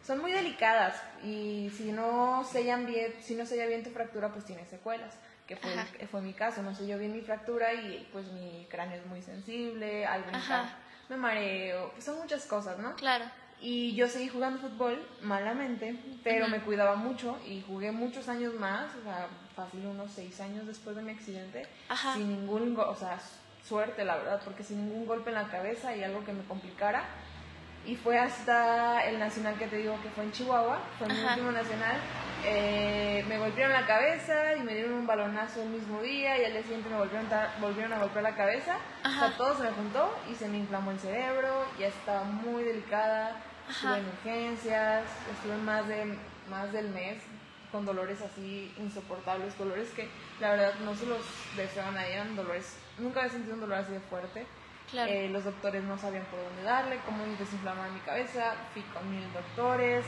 son 0.05 0.19
muy 0.19 0.31
delicadas. 0.31 0.99
Y 1.23 1.71
si 1.77 1.91
no 1.91 2.43
sellan 2.43 2.87
bien, 2.87 3.13
si 3.21 3.35
no 3.35 3.45
sella 3.45 3.67
bien 3.67 3.83
tu 3.83 3.91
fractura, 3.91 4.29
pues 4.29 4.45
tiene 4.45 4.65
secuelas, 4.65 5.13
que 5.45 5.55
fue, 5.55 5.71
fue 6.07 6.21
mi 6.21 6.33
caso, 6.33 6.63
no 6.63 6.73
selló 6.73 6.97
bien 6.97 7.13
mi 7.13 7.21
fractura 7.21 7.71
y 7.73 8.07
pues 8.11 8.25
mi 8.31 8.65
cráneo 8.69 8.99
es 8.99 9.05
muy 9.05 9.21
sensible, 9.21 10.05
al 10.07 10.23
brincar 10.23 10.65
me 11.11 11.17
mareo, 11.17 11.91
pues 11.91 12.05
son 12.05 12.17
muchas 12.17 12.45
cosas, 12.45 12.79
¿no? 12.79 12.95
Claro. 12.95 13.25
Y 13.61 13.93
yo 13.93 14.07
seguí 14.07 14.27
jugando 14.27 14.59
fútbol 14.59 15.07
malamente, 15.21 15.95
pero 16.23 16.47
me 16.47 16.61
cuidaba 16.61 16.95
mucho 16.95 17.37
y 17.47 17.61
jugué 17.61 17.91
muchos 17.91 18.27
años 18.27 18.55
más, 18.55 18.95
o 18.95 19.03
sea, 19.03 19.27
fácil 19.55 19.85
unos 19.85 20.09
seis 20.11 20.41
años 20.41 20.65
después 20.65 20.95
de 20.95 21.03
mi 21.03 21.11
accidente, 21.11 21.67
sin 22.15 22.27
ningún, 22.27 22.75
o 22.75 22.95
sea, 22.95 23.19
suerte 23.63 24.03
la 24.03 24.15
verdad, 24.15 24.41
porque 24.43 24.63
sin 24.63 24.85
ningún 24.85 25.05
golpe 25.05 25.29
en 25.29 25.35
la 25.35 25.47
cabeza 25.47 25.95
y 25.95 26.03
algo 26.03 26.25
que 26.25 26.33
me 26.33 26.43
complicara. 26.45 27.03
Y 27.85 27.95
fue 27.95 28.17
hasta 28.17 29.03
el 29.05 29.19
nacional 29.19 29.55
que 29.57 29.67
te 29.67 29.77
digo 29.77 29.99
que 30.01 30.09
fue 30.09 30.23
en 30.23 30.31
Chihuahua, 30.31 30.79
fue 30.97 31.07
mi 31.07 31.19
último 31.19 31.51
nacional. 31.51 31.97
Eh, 32.43 33.23
me 33.27 33.37
golpearon 33.37 33.73
la 33.73 33.85
cabeza 33.85 34.55
y 34.55 34.61
me 34.61 34.73
dieron 34.73 34.93
un 34.93 35.07
balonazo 35.07 35.61
el 35.61 35.69
mismo 35.69 36.01
día 36.01 36.39
y 36.39 36.45
al 36.45 36.53
día 36.53 36.61
siguiente 36.63 36.89
me 36.89 36.97
volvieron, 36.97 37.27
volvieron 37.59 37.93
a 37.93 37.99
golpear 37.99 38.23
la 38.23 38.35
cabeza. 38.35 38.77
O 39.05 39.09
sea, 39.09 39.35
todo 39.37 39.57
se 39.57 39.63
me 39.63 39.71
juntó 39.71 40.15
y 40.31 40.35
se 40.35 40.47
me 40.47 40.57
inflamó 40.57 40.91
el 40.91 40.99
cerebro, 40.99 41.65
ya 41.79 41.87
estaba 41.87 42.23
muy 42.23 42.63
delicada 42.63 43.35
estuve 43.71 43.97
en 43.97 44.07
urgencias, 44.07 45.03
estuve 45.31 45.57
más, 45.57 45.87
de, 45.87 46.17
más 46.49 46.71
del 46.71 46.89
mes 46.89 47.17
con 47.71 47.85
dolores 47.85 48.21
así 48.21 48.73
insoportables, 48.77 49.57
dolores 49.57 49.89
que 49.91 50.09
la 50.39 50.51
verdad 50.51 50.73
no 50.83 50.93
se 50.93 51.05
los 51.05 51.21
deseo 51.55 51.85
a 51.85 51.91
nadie, 51.91 52.13
eran 52.13 52.35
dolores, 52.35 52.77
nunca 52.99 53.21
había 53.21 53.31
sentido 53.31 53.55
un 53.55 53.61
dolor 53.61 53.77
así 53.79 53.93
de 53.93 53.99
fuerte. 54.01 54.45
Eh, 54.93 55.29
los 55.29 55.45
doctores 55.45 55.85
no 55.85 55.97
sabían 55.97 56.25
por 56.25 56.43
dónde 56.43 56.63
darle, 56.63 56.99
cómo 57.05 57.23
desinflamar 57.39 57.91
mi 57.91 58.01
cabeza, 58.01 58.55
fui 58.73 58.81
con 58.81 59.09
mil 59.09 59.23
doctores, 59.31 60.05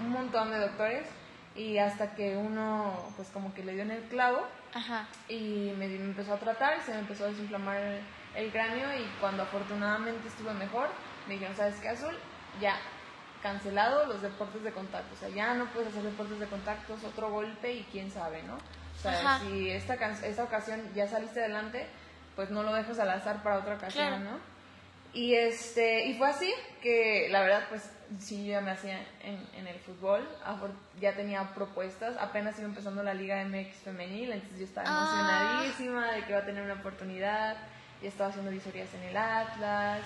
un 0.00 0.10
montón 0.10 0.50
de 0.50 0.60
doctores, 0.60 1.06
y 1.54 1.76
hasta 1.76 2.14
que 2.14 2.36
uno 2.36 3.12
pues 3.16 3.28
como 3.28 3.52
que 3.52 3.62
le 3.62 3.74
dio 3.74 3.82
en 3.82 3.90
el 3.90 4.02
clavo 4.04 4.46
y 5.28 5.72
me, 5.76 5.84
empezó 5.94 6.34
a 6.34 6.38
tratar, 6.38 6.80
se 6.82 6.92
me 6.92 7.00
empezó 7.00 7.24
a 7.24 7.28
desinflamar 7.28 7.76
el, 7.76 8.00
el 8.34 8.50
cráneo 8.50 8.88
y 8.98 9.04
cuando 9.20 9.42
afortunadamente 9.42 10.26
estuve 10.26 10.54
mejor, 10.54 10.88
me 11.28 11.34
dijeron, 11.34 11.54
¿sabes 11.54 11.76
qué, 11.76 11.90
Azul? 11.90 12.14
Ya, 12.60 12.76
cancelado 13.44 14.06
los 14.06 14.22
deportes 14.22 14.64
de 14.64 14.72
contacto. 14.72 15.14
O 15.14 15.18
sea, 15.18 15.28
ya 15.28 15.52
no 15.52 15.66
puedes 15.66 15.90
hacer 15.90 16.02
deportes 16.02 16.40
de 16.40 16.46
contacto, 16.46 16.94
es 16.94 17.04
otro 17.04 17.30
golpe 17.30 17.74
y 17.74 17.86
quién 17.92 18.10
sabe, 18.10 18.42
¿no? 18.42 18.54
O 18.54 19.02
sea, 19.02 19.38
si 19.38 19.70
esta, 19.70 19.94
esta 19.94 20.44
ocasión 20.44 20.80
ya 20.94 21.06
saliste 21.06 21.40
adelante, 21.40 21.86
pues 22.36 22.48
no 22.48 22.62
lo 22.62 22.72
dejas 22.72 22.98
al 22.98 23.10
azar 23.10 23.42
para 23.42 23.58
otra 23.58 23.74
ocasión, 23.74 24.24
¿no? 24.24 24.38
Y, 25.12 25.34
este, 25.34 26.06
y 26.06 26.16
fue 26.16 26.28
así 26.28 26.54
que 26.82 27.28
la 27.30 27.42
verdad, 27.42 27.66
pues 27.68 27.90
sí, 28.18 28.46
yo 28.46 28.52
ya 28.52 28.62
me 28.62 28.70
hacía 28.70 28.98
en, 29.22 29.46
en, 29.54 29.66
el 29.66 29.78
fútbol, 29.78 30.26
ya 30.98 31.12
tenía 31.12 31.54
propuestas, 31.54 32.16
apenas 32.16 32.58
iba 32.58 32.66
empezando 32.66 33.02
la 33.02 33.12
Liga 33.12 33.44
MX 33.44 33.76
femenil, 33.84 34.32
entonces 34.32 34.58
yo 34.58 34.64
estaba 34.64 34.88
ah. 34.88 35.60
emocionadísima 35.60 36.12
de 36.12 36.24
que 36.24 36.30
iba 36.30 36.40
a 36.40 36.46
tener 36.46 36.62
una 36.62 36.74
oportunidad, 36.74 37.58
ya 38.02 38.08
estaba 38.08 38.30
haciendo 38.30 38.50
visorías 38.50 38.92
en 38.94 39.02
el 39.02 39.16
Atlas, 39.18 40.00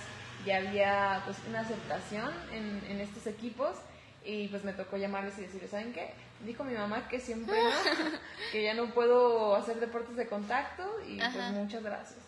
ya 0.48 0.56
había 0.56 1.22
pues 1.24 1.36
una 1.48 1.60
aceptación 1.60 2.30
en, 2.52 2.82
en 2.90 3.00
estos 3.00 3.26
equipos 3.26 3.76
y 4.24 4.48
pues 4.48 4.64
me 4.64 4.72
tocó 4.72 4.96
llamarles 4.96 5.38
y 5.38 5.42
decirles, 5.42 5.70
¿saben 5.70 5.92
qué? 5.92 6.10
Dijo 6.44 6.64
mi 6.64 6.74
mamá 6.74 7.08
que 7.08 7.20
siempre 7.20 7.56
no, 7.62 7.70
que 8.52 8.62
ya 8.62 8.74
no 8.74 8.92
puedo 8.92 9.56
hacer 9.56 9.80
deportes 9.80 10.16
de 10.16 10.26
contacto 10.26 10.84
y 11.06 11.18
pues 11.18 11.52
muchas 11.52 11.82
gracias. 11.82 12.18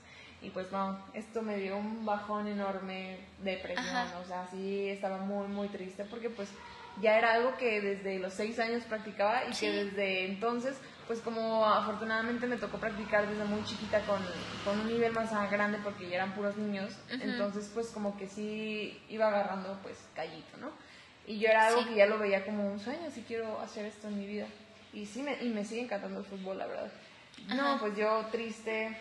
Y 0.42 0.50
pues 0.50 0.72
no, 0.72 0.98
esto 1.12 1.42
me 1.42 1.56
dio 1.58 1.76
un 1.76 2.06
bajón 2.06 2.46
enorme 2.46 3.18
de 3.42 3.58
presión, 3.58 4.06
o 4.22 4.26
sea, 4.26 4.46
sí 4.50 4.88
estaba 4.88 5.18
muy, 5.18 5.48
muy 5.48 5.68
triste 5.68 6.04
porque 6.04 6.30
pues 6.30 6.48
ya 7.02 7.18
era 7.18 7.34
algo 7.34 7.56
que 7.58 7.80
desde 7.80 8.18
los 8.18 8.32
seis 8.32 8.58
años 8.58 8.82
practicaba 8.84 9.42
y 9.46 9.52
que 9.52 9.70
desde 9.70 10.24
entonces 10.24 10.76
pues 11.10 11.22
como 11.22 11.66
afortunadamente 11.66 12.46
me 12.46 12.56
tocó 12.56 12.78
practicar 12.78 13.28
desde 13.28 13.44
muy 13.44 13.64
chiquita 13.64 14.00
con, 14.02 14.20
con 14.64 14.78
un 14.78 14.86
nivel 14.86 15.12
más 15.12 15.32
grande 15.50 15.80
porque 15.82 16.08
ya 16.08 16.18
eran 16.18 16.36
puros 16.36 16.56
niños, 16.56 16.96
entonces 17.08 17.68
pues 17.74 17.88
como 17.88 18.16
que 18.16 18.28
sí 18.28 18.96
iba 19.08 19.26
agarrando 19.26 19.76
pues 19.82 19.98
callito, 20.14 20.56
¿no? 20.58 20.70
Y 21.26 21.40
yo 21.40 21.48
era 21.48 21.66
algo 21.66 21.84
que 21.84 21.96
ya 21.96 22.06
lo 22.06 22.16
veía 22.16 22.46
como 22.46 22.64
un 22.64 22.78
sueño, 22.78 23.08
así 23.08 23.24
quiero 23.26 23.58
hacer 23.58 23.86
esto 23.86 24.06
en 24.06 24.20
mi 24.20 24.26
vida. 24.28 24.46
Y 24.92 25.04
sí, 25.04 25.22
me, 25.22 25.42
y 25.42 25.48
me 25.48 25.64
sigue 25.64 25.80
encantando 25.80 26.20
el 26.20 26.24
fútbol, 26.24 26.58
la 26.58 26.68
verdad. 26.68 26.92
No, 27.56 27.80
pues 27.80 27.96
yo 27.96 28.26
triste 28.30 28.96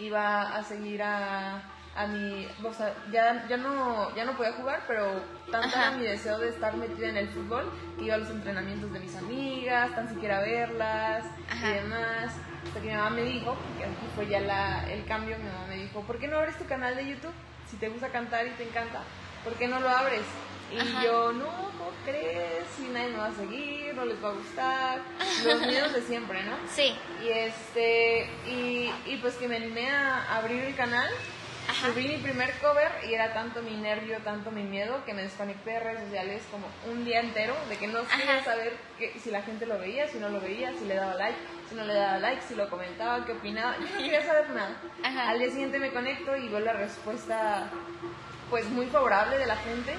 iba 0.00 0.56
a 0.56 0.64
seguir 0.64 1.04
a 1.04 1.62
a 1.96 2.06
mi, 2.06 2.46
o 2.64 2.72
sea, 2.72 2.94
ya, 3.10 3.46
ya, 3.48 3.56
no, 3.56 4.14
ya 4.14 4.24
no 4.24 4.36
podía 4.36 4.52
jugar, 4.52 4.84
pero 4.86 5.20
tanto 5.50 5.76
era 5.76 5.90
mi 5.92 6.04
deseo 6.04 6.38
de 6.38 6.50
estar 6.50 6.76
metida 6.76 7.08
en 7.08 7.16
el 7.16 7.28
fútbol 7.28 7.72
que 7.98 8.04
iba 8.04 8.14
a 8.14 8.18
los 8.18 8.30
entrenamientos 8.30 8.92
de 8.92 9.00
mis 9.00 9.16
amigas, 9.16 9.94
tan 9.94 10.08
siquiera 10.08 10.40
verlas 10.40 11.24
y 11.56 11.72
demás. 11.72 12.32
Hasta 12.66 12.80
que 12.80 12.88
mi 12.88 12.94
mamá 12.94 13.10
me 13.10 13.22
dijo, 13.22 13.54
porque 13.54 13.84
aquí 13.84 14.06
fue 14.14 14.26
ya 14.26 14.40
la, 14.40 14.88
el 14.90 15.04
cambio, 15.06 15.36
mi 15.38 15.44
mamá 15.44 15.66
me 15.68 15.76
dijo, 15.76 16.02
¿por 16.02 16.18
qué 16.18 16.28
no 16.28 16.36
abres 16.36 16.56
tu 16.58 16.66
canal 16.66 16.94
de 16.94 17.08
YouTube? 17.08 17.32
Si 17.68 17.76
te 17.76 17.88
gusta 17.88 18.08
cantar 18.08 18.46
y 18.46 18.50
te 18.50 18.64
encanta, 18.64 19.02
¿por 19.42 19.54
qué 19.54 19.66
no 19.66 19.80
lo 19.80 19.88
abres? 19.88 20.22
Y 20.70 21.04
yo, 21.04 21.32
no, 21.32 21.46
¿cómo 21.46 21.90
crees? 22.04 22.66
Si 22.76 22.88
nadie 22.88 23.08
me 23.08 23.18
va 23.18 23.26
a 23.26 23.32
seguir, 23.32 23.94
no 23.94 24.04
les 24.04 24.22
va 24.22 24.28
a 24.28 24.32
gustar. 24.32 25.00
Los 25.44 25.66
miedos 25.66 25.94
de 25.94 26.02
siempre, 26.02 26.42
¿no? 26.44 26.56
Sí. 26.70 26.94
Y 27.24 27.28
este, 27.28 28.30
y, 28.46 28.92
y 29.06 29.16
pues 29.22 29.36
que 29.36 29.48
me 29.48 29.56
animé 29.56 29.90
a 29.90 30.36
abrir 30.36 30.62
el 30.64 30.74
canal 30.76 31.08
Subí 31.74 32.08
mi 32.08 32.16
primer 32.16 32.52
cover 32.60 32.90
y 33.08 33.14
era 33.14 33.34
tanto 33.34 33.60
mi 33.62 33.76
nervio, 33.76 34.18
tanto 34.24 34.50
mi 34.50 34.62
miedo 34.62 35.04
que 35.04 35.12
me 35.12 35.22
desconecté 35.22 35.72
de 35.72 35.80
redes 35.80 36.00
sociales 36.04 36.42
como 36.50 36.66
un 36.90 37.04
día 37.04 37.20
entero 37.20 37.54
de 37.68 37.76
que 37.76 37.86
no 37.86 38.00
quería 38.06 38.42
saber 38.42 38.76
que, 38.98 39.18
si 39.20 39.30
la 39.30 39.42
gente 39.42 39.66
lo 39.66 39.78
veía, 39.78 40.08
si 40.08 40.18
no 40.18 40.28
lo 40.30 40.40
veía, 40.40 40.72
si 40.72 40.86
le 40.86 40.94
daba 40.94 41.14
like, 41.14 41.38
si 41.68 41.74
no 41.74 41.84
le 41.84 41.94
daba 41.94 42.18
like, 42.18 42.42
si 42.42 42.54
lo 42.54 42.70
comentaba, 42.70 43.24
qué 43.26 43.32
opinaba. 43.32 43.76
Yo 43.76 43.84
no 43.84 43.98
quería 43.98 44.24
saber 44.24 44.50
nada. 44.50 44.80
Al 45.28 45.38
día 45.38 45.50
siguiente 45.50 45.78
me 45.78 45.90
conecto 45.90 46.34
y 46.36 46.48
veo 46.48 46.60
la 46.60 46.72
respuesta 46.72 47.68
pues 48.48 48.64
muy 48.70 48.86
favorable 48.86 49.36
de 49.36 49.46
la 49.46 49.56
gente 49.56 49.94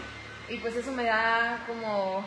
y 0.50 0.58
pues 0.58 0.76
eso 0.76 0.92
me 0.92 1.04
da 1.04 1.64
como 1.68 2.26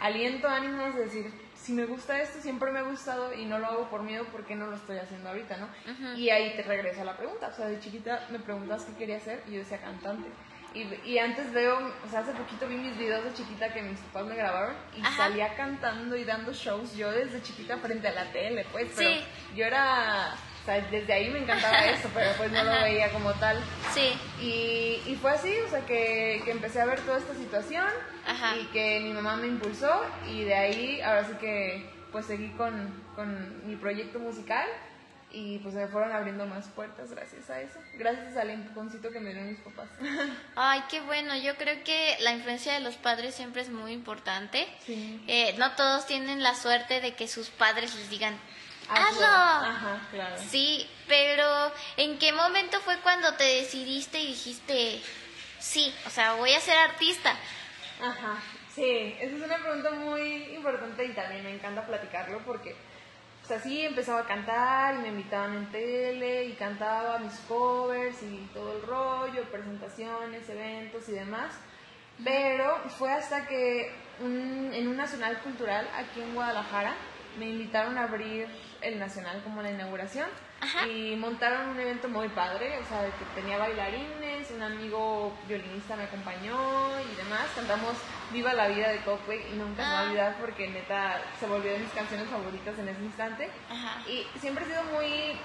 aliento, 0.00 0.48
ánimos 0.48 0.94
de 0.94 1.04
decir, 1.04 1.47
si 1.60 1.72
me 1.72 1.84
gusta 1.86 2.20
esto, 2.20 2.40
siempre 2.40 2.70
me 2.70 2.78
ha 2.78 2.82
gustado 2.82 3.34
y 3.34 3.44
no 3.44 3.58
lo 3.58 3.66
hago 3.66 3.90
por 3.90 4.02
miedo, 4.02 4.24
¿por 4.24 4.44
qué 4.44 4.54
no 4.54 4.66
lo 4.66 4.76
estoy 4.76 4.98
haciendo 4.98 5.28
ahorita, 5.28 5.56
no? 5.58 5.68
Y 6.16 6.30
ahí 6.30 6.56
te 6.56 6.62
regresa 6.62 7.04
la 7.04 7.16
pregunta. 7.16 7.48
O 7.48 7.52
sea, 7.52 7.66
de 7.66 7.80
chiquita 7.80 8.26
me 8.30 8.38
preguntas 8.38 8.84
qué 8.84 8.94
quería 8.94 9.16
hacer 9.16 9.42
y 9.46 9.52
yo 9.52 9.58
decía 9.58 9.80
cantante. 9.80 10.28
Y, 10.74 11.10
y, 11.10 11.18
antes 11.18 11.50
veo, 11.52 11.78
o 11.78 12.10
sea, 12.10 12.20
hace 12.20 12.32
poquito 12.32 12.68
vi 12.68 12.76
mis 12.76 12.96
videos 12.98 13.24
de 13.24 13.32
chiquita 13.32 13.72
que 13.72 13.82
mis 13.82 13.98
papás 14.00 14.26
me 14.26 14.36
grabaron 14.36 14.76
y 14.94 15.02
salía 15.16 15.56
cantando 15.56 16.14
y 16.14 16.24
dando 16.24 16.52
shows 16.52 16.94
yo 16.94 17.10
desde 17.10 17.42
chiquita 17.42 17.78
frente 17.78 18.06
a 18.08 18.12
la 18.12 18.30
tele, 18.32 18.66
pues, 18.70 18.92
pero 18.94 19.10
yo 19.56 19.64
era 19.64 20.34
sea, 20.68 20.80
desde 20.90 21.12
ahí 21.12 21.30
me 21.30 21.38
encantaba 21.40 21.78
eso, 21.86 22.10
pero 22.14 22.30
pues 22.36 22.52
no 22.52 22.62
lo 22.62 22.70
veía 22.70 23.10
como 23.10 23.32
tal. 23.34 23.58
Sí. 23.94 24.12
Y, 24.40 25.10
y 25.10 25.18
fue 25.20 25.32
así, 25.32 25.54
o 25.66 25.68
sea, 25.68 25.80
que, 25.80 26.42
que, 26.44 26.50
empecé 26.50 26.80
a 26.80 26.84
ver 26.84 27.00
toda 27.00 27.18
esta 27.18 27.34
situación 27.34 27.88
y 28.60 28.64
que 28.66 29.00
mi 29.00 29.12
mamá 29.12 29.36
me 29.36 29.46
impulsó 29.46 30.02
y 30.28 30.44
de 30.44 30.54
ahí 30.54 31.00
ahora 31.00 31.24
sí 31.24 31.32
que 31.40 31.90
pues 32.12 32.26
seguí 32.26 32.50
con, 32.50 32.92
con 33.14 33.66
mi 33.66 33.76
proyecto 33.76 34.18
musical 34.18 34.66
y 35.30 35.58
pues 35.58 35.74
me 35.74 35.86
fueron 35.88 36.12
abriendo 36.12 36.46
más 36.46 36.68
puertas 36.68 37.10
gracias 37.10 37.50
a 37.50 37.60
eso, 37.60 37.78
gracias 37.94 38.36
al 38.36 38.50
empujoncito 38.50 39.10
que 39.10 39.20
me 39.20 39.30
dieron 39.30 39.50
mis 39.50 39.60
papás. 39.60 39.88
Ay, 40.56 40.82
qué 40.88 41.00
bueno, 41.02 41.36
yo 41.36 41.56
creo 41.56 41.82
que 41.84 42.16
la 42.20 42.32
influencia 42.32 42.72
de 42.72 42.80
los 42.80 42.96
padres 42.96 43.34
siempre 43.34 43.62
es 43.62 43.70
muy 43.70 43.92
importante. 43.92 44.66
Sí. 44.86 45.22
Eh, 45.26 45.54
no 45.58 45.72
todos 45.72 46.06
tienen 46.06 46.42
la 46.42 46.54
suerte 46.54 47.00
de 47.00 47.14
que 47.14 47.28
sus 47.28 47.50
padres 47.50 47.94
les 47.94 48.08
digan, 48.08 48.38
hazlo. 48.88 49.26
Ajá, 49.26 50.00
claro. 50.10 50.36
Sí, 50.48 50.88
pero 51.06 51.72
¿en 51.96 52.18
qué 52.18 52.32
momento 52.32 52.80
fue 52.80 52.98
cuando 53.00 53.34
te 53.34 53.44
decidiste 53.44 54.20
y 54.20 54.28
dijiste, 54.28 55.02
sí, 55.58 55.94
o 56.06 56.10
sea, 56.10 56.34
voy 56.34 56.52
a 56.52 56.60
ser 56.60 56.76
artista? 56.76 57.34
Ajá, 58.00 58.38
sí, 58.74 59.16
esa 59.20 59.36
es 59.36 59.42
una 59.42 59.56
pregunta 59.56 59.90
muy 59.90 60.54
importante 60.54 61.04
y 61.04 61.12
también 61.12 61.44
me 61.44 61.54
encanta 61.54 61.86
platicarlo 61.86 62.38
porque, 62.44 62.76
o 63.44 63.46
sea, 63.46 63.60
sí, 63.60 63.84
empezaba 63.84 64.20
a 64.20 64.26
cantar 64.26 64.94
y 64.96 64.98
me 64.98 65.08
invitaban 65.08 65.56
en 65.56 65.72
tele 65.72 66.44
y 66.44 66.52
cantaba 66.52 67.18
mis 67.18 67.34
covers 67.48 68.22
y 68.22 68.48
todo 68.54 68.76
el 68.76 68.82
rollo, 68.82 69.42
presentaciones, 69.50 70.48
eventos 70.48 71.08
y 71.08 71.12
demás. 71.12 71.54
Pero 72.24 72.82
fue 72.98 73.12
hasta 73.12 73.46
que 73.46 73.92
en 74.20 74.88
un 74.88 74.96
nacional 74.96 75.38
cultural 75.38 75.88
aquí 75.96 76.20
en 76.20 76.34
Guadalajara 76.34 76.94
me 77.38 77.48
invitaron 77.48 77.96
a 77.98 78.04
abrir 78.04 78.48
el 78.82 78.98
Nacional 78.98 79.40
como 79.42 79.62
la 79.62 79.70
inauguración 79.70 80.28
y 80.90 81.14
montaron 81.16 81.68
un 81.68 81.80
evento 81.80 82.08
muy 82.08 82.28
padre, 82.30 82.78
o 82.78 82.84
sea, 82.84 83.04
que 83.04 83.40
tenía 83.40 83.58
bailarines, 83.58 84.50
un 84.50 84.62
amigo 84.62 85.32
violinista 85.46 85.94
me 85.96 86.04
acompañó 86.04 86.90
y 87.00 87.16
demás, 87.16 87.46
cantamos 87.54 87.94
Viva 88.32 88.52
la 88.52 88.68
vida 88.68 88.88
de 88.88 88.98
Coldplay 88.98 89.40
y 89.52 89.56
nunca 89.56 89.82
me 89.82 89.88
voy 89.88 89.96
a 89.96 89.98
ah. 89.98 90.02
olvidar 90.02 90.36
porque 90.40 90.68
neta 90.68 91.22
se 91.38 91.46
volvió 91.46 91.72
de 91.72 91.78
mis 91.78 91.92
canciones 91.92 92.28
favoritas 92.28 92.78
en 92.78 92.88
ese 92.88 93.02
instante 93.02 93.50
y 94.06 94.26
siempre 94.38 94.64
he 94.64 94.68
sido 94.68 94.82
muy 94.84 95.38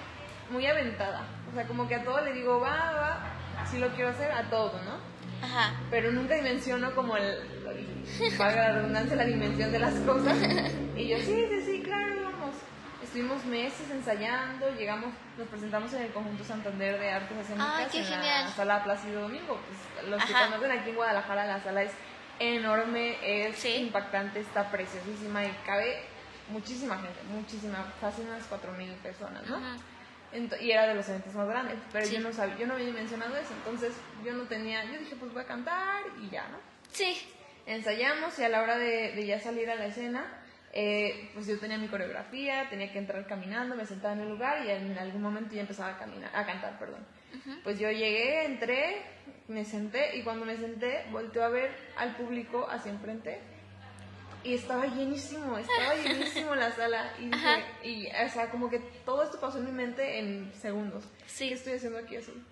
muy 0.50 0.66
aventada, 0.68 1.26
o 1.50 1.56
sea, 1.56 1.66
como 1.66 1.88
que 1.88 1.96
a 1.96 2.04
todo 2.04 2.20
le 2.22 2.34
digo, 2.34 2.60
va, 2.60 2.92
va, 2.92 3.66
si 3.66 3.80
lo 3.80 3.88
quiero 3.90 4.10
hacer, 4.10 4.32
a 4.32 4.50
todo, 4.50 4.74
¿no? 4.84 5.14
Ajá. 5.42 5.74
pero 5.92 6.10
nunca 6.12 6.36
dimensiono 6.36 6.96
como 6.96 7.18
el, 7.18 7.38
valga 8.38 8.70
la 8.70 8.72
redundancia, 8.74 9.16
la 9.16 9.26
dimensión 9.26 9.72
de 9.72 9.80
las 9.80 9.94
cosas. 10.02 10.38
Y 10.96 11.08
yo, 11.08 11.18
sí, 11.18 11.48
sí, 11.50 11.62
sí. 11.66 11.73
Estuvimos 13.14 13.46
meses 13.46 13.92
ensayando, 13.92 14.72
llegamos, 14.76 15.14
nos 15.38 15.48
presentamos 15.48 15.94
en 15.94 16.02
el 16.02 16.12
Conjunto 16.14 16.44
Santander 16.44 17.00
de 17.00 17.12
Artes 17.12 17.38
Escénicas 17.38 17.94
en 17.94 18.04
genial. 18.06 18.46
la 18.46 18.50
Sala 18.50 18.84
Plácido 18.84 19.22
Domingo. 19.22 19.60
Pues, 19.68 20.08
los 20.10 20.26
que 20.26 20.34
Ajá. 20.34 20.48
conocen 20.48 20.72
aquí 20.72 20.90
en 20.90 20.96
Guadalajara, 20.96 21.46
la 21.46 21.62
sala 21.62 21.84
es 21.84 21.92
enorme, 22.40 23.18
es 23.22 23.56
Sí. 23.60 23.76
impactante, 23.76 24.40
está 24.40 24.72
preciosísima 24.72 25.46
y 25.46 25.52
cabe 25.64 26.02
muchísima 26.50 26.96
gente, 26.96 27.22
muchísima, 27.30 27.86
fácil 28.02 28.26
unas 28.28 28.48
4.000 28.50 28.92
personas, 28.96 29.46
¿no? 29.46 29.58
Ajá. 29.58 29.76
Y 30.60 30.72
era 30.72 30.88
de 30.88 30.96
los 30.96 31.08
eventos 31.08 31.36
más 31.36 31.48
grandes, 31.48 31.76
pero 31.92 32.08
Sí. 32.08 32.16
yo 32.16 32.20
no 32.22 32.34
sabía, 32.34 32.58
yo 32.58 32.66
no 32.66 32.74
había 32.74 32.92
mencionado 32.94 33.36
eso, 33.38 33.54
entonces 33.54 33.94
yo 34.26 34.34
no 34.34 34.46
tenía, 34.46 34.86
yo 34.86 34.98
dije 34.98 35.16
pues 35.18 35.32
voy 35.32 35.44
a 35.44 35.46
cantar 35.46 36.02
y 36.20 36.32
ya, 36.32 36.48
¿no? 36.48 36.58
Sí. 36.92 37.32
Ensayamos 37.68 38.40
y 38.40 38.44
a 38.44 38.50
la 38.50 38.64
hora 38.64 38.80
de, 38.80 39.12
de 39.12 39.26
ya 39.28 39.40
salir 39.40 39.70
a 39.70 39.76
la 39.76 39.86
escena, 39.86 40.26
eh, 40.76 41.30
pues 41.36 41.46
yo 41.46 41.60
tenía 41.60 41.78
mi 41.78 41.88
coreografía, 41.88 42.68
tenía 42.70 42.92
que 42.92 42.98
entrar 42.98 43.28
caminando, 43.28 43.76
me 43.76 43.86
sentaba 43.86 44.16
en 44.16 44.22
el 44.22 44.30
lugar 44.30 44.66
y 44.66 44.72
en 44.72 44.98
algún 44.98 45.22
momento 45.22 45.54
ya 45.54 45.62
empezaba 45.62 45.92
a 45.92 45.98
caminar, 46.00 46.32
a 46.34 46.46
cantar, 46.46 46.80
perdón. 46.80 47.06
Pues 47.64 47.80
yo 47.80 47.90
llegué, 47.92 48.46
entré, 48.46 49.02
me 49.48 49.66
senté 49.66 50.18
y 50.18 50.24
cuando 50.24 50.46
me 50.46 50.58
senté 50.58 51.06
volteé 51.12 51.44
a 51.44 51.50
ver 51.50 51.76
al 51.96 52.16
público 52.16 52.68
hacia 52.70 52.92
enfrente 52.92 53.40
y 54.44 54.56
estaba 54.56 54.86
llenísimo, 54.88 55.58
estaba 55.58 55.96
llenísimo 56.04 56.56
la 56.56 56.72
sala 56.72 57.14
y 57.20 57.30
dije, 57.30 57.66
y 57.84 58.08
o 58.08 58.30
sea, 58.30 58.50
como 58.50 58.70
que 58.70 58.80
todo 59.06 59.24
esto 59.24 59.40
pasó 59.40 59.60
en 59.60 59.66
mi 59.66 59.72
mente 59.72 60.20
en 60.20 60.52
segundos. 60.54 61.06
Sí. 61.28 61.50
¿Qué 61.50 61.54
estoy 61.54 61.74
haciendo 61.74 62.00
aquí 62.00 62.18
azul? 62.18 62.44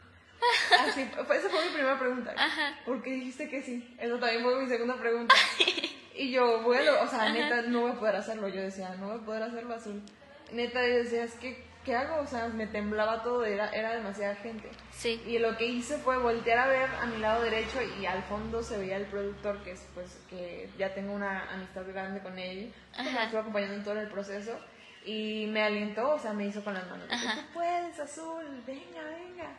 Así, 0.79 1.01
esa 1.01 1.49
fue 1.49 1.65
mi 1.65 1.71
primera 1.73 1.99
pregunta. 1.99 2.33
Ajá. 2.37 2.79
¿Por 2.85 3.01
qué 3.03 3.11
dijiste 3.11 3.49
que 3.49 3.61
sí? 3.61 3.95
Eso 3.99 4.17
también 4.17 4.43
fue 4.43 4.61
mi 4.61 4.67
segunda 4.67 4.95
pregunta. 4.95 5.35
Y 6.21 6.29
yo, 6.29 6.61
bueno, 6.61 6.91
o 7.01 7.07
sea, 7.07 7.29
neta, 7.29 7.63
no 7.63 7.81
voy 7.81 7.91
a 7.93 7.95
poder 7.95 8.15
hacerlo. 8.15 8.47
Yo 8.47 8.61
decía, 8.61 8.95
no 8.99 9.07
voy 9.07 9.17
a 9.17 9.25
poder 9.25 9.41
hacerlo 9.41 9.73
azul. 9.73 10.03
Neta, 10.51 10.87
yo 10.87 10.97
decía, 10.97 11.23
es 11.23 11.33
que, 11.33 11.65
¿qué 11.83 11.95
hago? 11.95 12.21
O 12.21 12.27
sea, 12.27 12.47
me 12.47 12.67
temblaba 12.67 13.23
todo, 13.23 13.43
era, 13.43 13.71
era 13.71 13.95
demasiada 13.95 14.35
gente. 14.35 14.69
Sí. 14.91 15.19
Y 15.25 15.39
lo 15.39 15.57
que 15.57 15.65
hice 15.65 15.97
fue 15.97 16.19
voltear 16.19 16.59
a 16.59 16.67
ver 16.67 16.89
a 17.01 17.07
mi 17.07 17.17
lado 17.17 17.41
derecho 17.41 17.79
y 17.99 18.05
al 18.05 18.21
fondo 18.25 18.61
se 18.61 18.77
veía 18.77 18.97
el 18.97 19.07
productor, 19.07 19.63
que 19.63 19.71
es 19.71 19.87
pues 19.95 20.21
que 20.29 20.69
ya 20.77 20.93
tengo 20.93 21.11
una 21.11 21.51
amistad 21.51 21.87
grande 21.87 22.19
con 22.19 22.37
él, 22.37 22.71
que 22.95 23.01
me 23.01 23.23
estuvo 23.23 23.39
acompañando 23.39 23.77
en 23.77 23.83
todo 23.83 23.99
el 23.99 24.09
proceso 24.09 24.59
y 25.03 25.47
me 25.47 25.63
alentó, 25.63 26.07
o 26.07 26.19
sea, 26.19 26.33
me 26.33 26.45
hizo 26.45 26.63
con 26.63 26.75
las 26.75 26.87
manos, 26.87 27.07
tú 27.09 27.41
puedes, 27.51 27.99
Azul, 27.99 28.61
venga, 28.67 29.01
venga. 29.05 29.57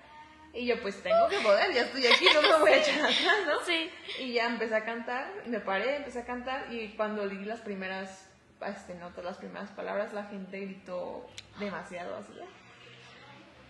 Y 0.54 0.66
yo 0.66 0.80
pues 0.82 1.02
tengo 1.02 1.28
que 1.28 1.38
poder, 1.38 1.72
ya 1.72 1.82
estoy 1.82 2.06
aquí, 2.06 2.26
no 2.34 2.42
me 2.42 2.58
voy 2.58 2.72
a 2.72 2.76
echar 2.76 2.98
atrás, 2.98 3.38
¿no? 3.46 3.60
Sí. 3.66 3.90
Y 4.18 4.34
ya 4.34 4.46
empecé 4.46 4.74
a 4.74 4.84
cantar, 4.84 5.32
me 5.46 5.60
paré, 5.60 5.96
empecé 5.96 6.20
a 6.20 6.24
cantar 6.26 6.72
y 6.72 6.90
cuando 6.90 7.26
di 7.26 7.44
las 7.44 7.60
primeras 7.60 8.28
este, 8.66 8.94
notas, 8.94 9.24
las 9.24 9.38
primeras 9.38 9.70
palabras, 9.70 10.12
la 10.12 10.24
gente 10.24 10.60
gritó 10.60 11.26
demasiado 11.58 12.16
así. 12.16 12.32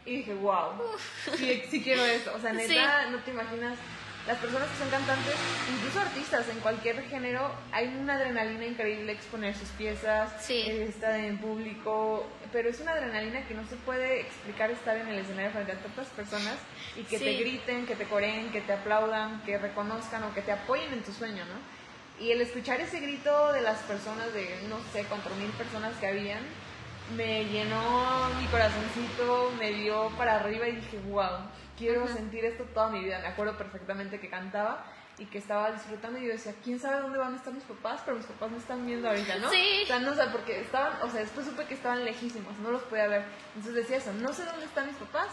Y 0.05 0.17
dije, 0.17 0.35
wow, 0.35 0.73
sí, 1.37 1.62
sí 1.71 1.83
quiero 1.83 2.05
esto. 2.05 2.33
O 2.35 2.41
sea, 2.41 2.53
neta, 2.53 3.11
no 3.11 3.19
te 3.19 3.31
imaginas. 3.31 3.79
Las 4.26 4.38
personas 4.38 4.69
que 4.71 4.76
son 4.79 4.88
cantantes, 4.88 5.35
incluso 5.76 5.99
artistas 6.00 6.49
en 6.49 6.61
cualquier 6.61 7.02
género, 7.09 7.50
hay 7.73 7.88
una 7.88 8.14
adrenalina 8.14 8.67
increíble 8.67 9.11
exponer 9.11 9.52
sus 9.57 9.69
piezas, 9.71 10.31
Sí. 10.41 10.62
eh, 10.64 10.87
estar 10.88 11.19
en 11.19 11.38
público, 11.38 12.25
pero 12.52 12.69
es 12.69 12.79
una 12.79 12.93
adrenalina 12.93 13.45
que 13.49 13.55
no 13.55 13.67
se 13.67 13.75
puede 13.76 14.21
explicar 14.21 14.71
estar 14.71 14.97
en 14.97 15.09
el 15.09 15.19
escenario 15.19 15.50
frente 15.50 15.73
a 15.73 15.79
tantas 15.79 16.07
personas 16.09 16.55
y 16.97 17.02
que 17.02 17.19
te 17.19 17.35
Sí. 17.35 17.37
griten, 17.41 17.85
que 17.85 17.97
te 17.97 18.05
coreen, 18.05 18.52
que 18.52 18.61
te 18.61 18.73
aplaudan, 18.73 19.43
que 19.43 19.59
reconozcan 19.59 20.23
o 20.23 20.33
que 20.33 20.43
te 20.43 20.52
apoyen 20.52 20.93
en 20.93 21.02
tu 21.02 21.12
sueño, 21.12 21.45
¿no? 21.45 22.25
Y 22.25 22.31
el 22.31 22.41
escuchar 22.43 22.81
ese 22.81 23.00
grito 23.00 23.52
de 23.52 23.62
las 23.62 23.79
personas, 23.81 24.33
de 24.33 24.57
no 24.69 24.79
sé, 24.93 25.05
cuatro 25.09 25.35
mil 25.35 25.50
personas 25.50 25.95
que 25.99 26.07
habían, 26.07 26.43
me 27.17 27.45
llenó 27.47 28.29
mi 28.41 28.47
corazoncito, 28.47 29.50
me 29.59 29.73
dio 29.73 30.11
para 30.11 30.37
arriba 30.37 30.69
y 30.69 30.76
dije, 30.76 30.99
wow, 31.11 31.38
quiero 31.79 32.07
sentir 32.09 32.45
esto 32.45 32.64
toda 32.64 32.88
mi 32.88 33.05
vida. 33.05 33.19
Me 33.21 33.29
acuerdo 33.29 33.57
perfectamente 33.57 34.21
que 34.21 34.29
cantaba 34.31 34.85
y 35.19 35.26
que 35.26 35.38
estaba 35.38 35.71
disfrutando 35.73 36.19
y 36.19 36.26
yo 36.26 36.33
decía, 36.33 36.55
¿quién 36.64 36.79
sabe 36.81 37.00
dónde 37.02 37.19
van 37.19 37.35
a 37.35 37.37
estar 37.37 37.52
mis 37.52 37.64
papás? 37.64 38.00
Pero 38.05 38.17
mis 38.17 38.26
papás 38.26 38.50
me 38.50 38.59
están 38.59 38.87
viendo 38.87 39.09
ahorita, 39.09 39.37
¿no? 39.38 39.50
Sí. 39.50 39.81
O 39.85 39.87
sea, 39.87 39.99
no 40.00 40.14
sé, 40.14 40.23
porque 40.33 40.61
estaban, 40.61 40.94
o 41.03 41.11
sea, 41.11 41.20
después 41.20 41.46
supe 41.46 41.64
que 41.66 41.75
estaban 41.75 42.05
lejísimos, 42.05 42.57
no 42.59 42.70
los 42.70 42.83
podía 42.85 43.07
ver. 43.09 43.25
Entonces 43.55 43.75
decía 43.75 43.99
eso, 43.99 44.12
no 44.14 44.33
sé 44.33 44.44
dónde 44.44 44.64
están 44.64 44.87
mis 44.87 44.96
papás, 44.96 45.29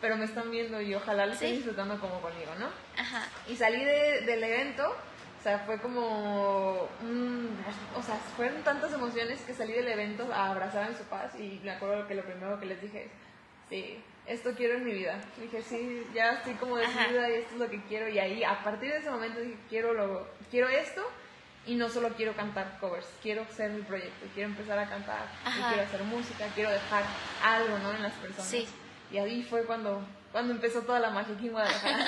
pero 0.00 0.16
me 0.16 0.24
están 0.26 0.50
viendo 0.50 0.80
y 0.80 0.94
ojalá 0.94 1.26
lo 1.26 1.32
estén 1.32 1.50
Sí. 1.50 1.56
disfrutando 1.56 1.98
como 2.00 2.20
conmigo, 2.20 2.52
¿no? 2.58 2.66
Ajá. 3.00 3.26
Y 3.48 3.56
salí 3.56 3.84
de- 3.84 4.20
del 4.26 4.42
evento, 4.44 4.90
o 4.90 5.42
sea, 5.42 5.60
fue 5.60 5.80
como, 5.80 6.88
un- 7.02 7.56
o 7.96 8.02
sea, 8.02 8.16
fueron 8.36 8.62
tantas 8.62 8.92
emociones 8.92 9.40
que 9.42 9.54
salí 9.54 9.72
del 9.72 9.88
evento 9.88 10.28
a 10.32 10.50
abrazar 10.50 10.84
a 10.84 10.88
mis 10.88 10.98
papás 10.98 11.34
y 11.38 11.60
me 11.64 11.70
acuerdo 11.70 12.06
que 12.06 12.14
lo 12.14 12.22
primero 12.24 12.60
que 12.60 12.66
les 12.66 12.80
dije 12.82 13.04
es, 13.06 13.10
sí, 13.70 14.04
esto 14.26 14.52
quiero 14.56 14.74
en 14.74 14.84
mi 14.84 14.92
vida. 14.92 15.20
Dije, 15.40 15.62
sí, 15.62 16.06
ya 16.14 16.32
estoy 16.34 16.54
como 16.54 16.76
decidida 16.76 17.28
y 17.30 17.34
esto 17.34 17.54
es 17.54 17.60
lo 17.60 17.70
que 17.70 17.82
quiero. 17.84 18.08
Y 18.08 18.18
ahí, 18.18 18.44
a 18.44 18.62
partir 18.62 18.90
de 18.90 18.98
ese 18.98 19.10
momento 19.10 19.40
dije, 19.40 19.56
quiero, 19.68 19.94
lo, 19.94 20.28
quiero 20.50 20.68
esto 20.68 21.02
y 21.66 21.74
no 21.74 21.88
solo 21.88 22.10
quiero 22.14 22.34
cantar 22.34 22.78
covers, 22.80 23.06
quiero 23.22 23.46
ser 23.54 23.70
mi 23.70 23.82
proyecto, 23.82 24.26
quiero 24.34 24.50
empezar 24.50 24.78
a 24.78 24.88
cantar, 24.88 25.26
y 25.46 25.62
quiero 25.62 25.82
hacer 25.82 26.02
música, 26.02 26.46
quiero 26.54 26.70
dejar 26.70 27.04
algo, 27.44 27.78
¿no? 27.78 27.92
En 27.92 28.02
las 28.02 28.12
personas. 28.14 28.46
Sí. 28.46 28.66
Y 29.12 29.18
ahí 29.18 29.42
fue 29.42 29.64
cuando, 29.64 30.02
cuando 30.32 30.52
empezó 30.52 30.82
toda 30.82 30.98
la 30.98 31.10
magia 31.10 31.34
aquí 31.34 31.46
en 31.46 31.52
Guadalajara. 31.52 32.06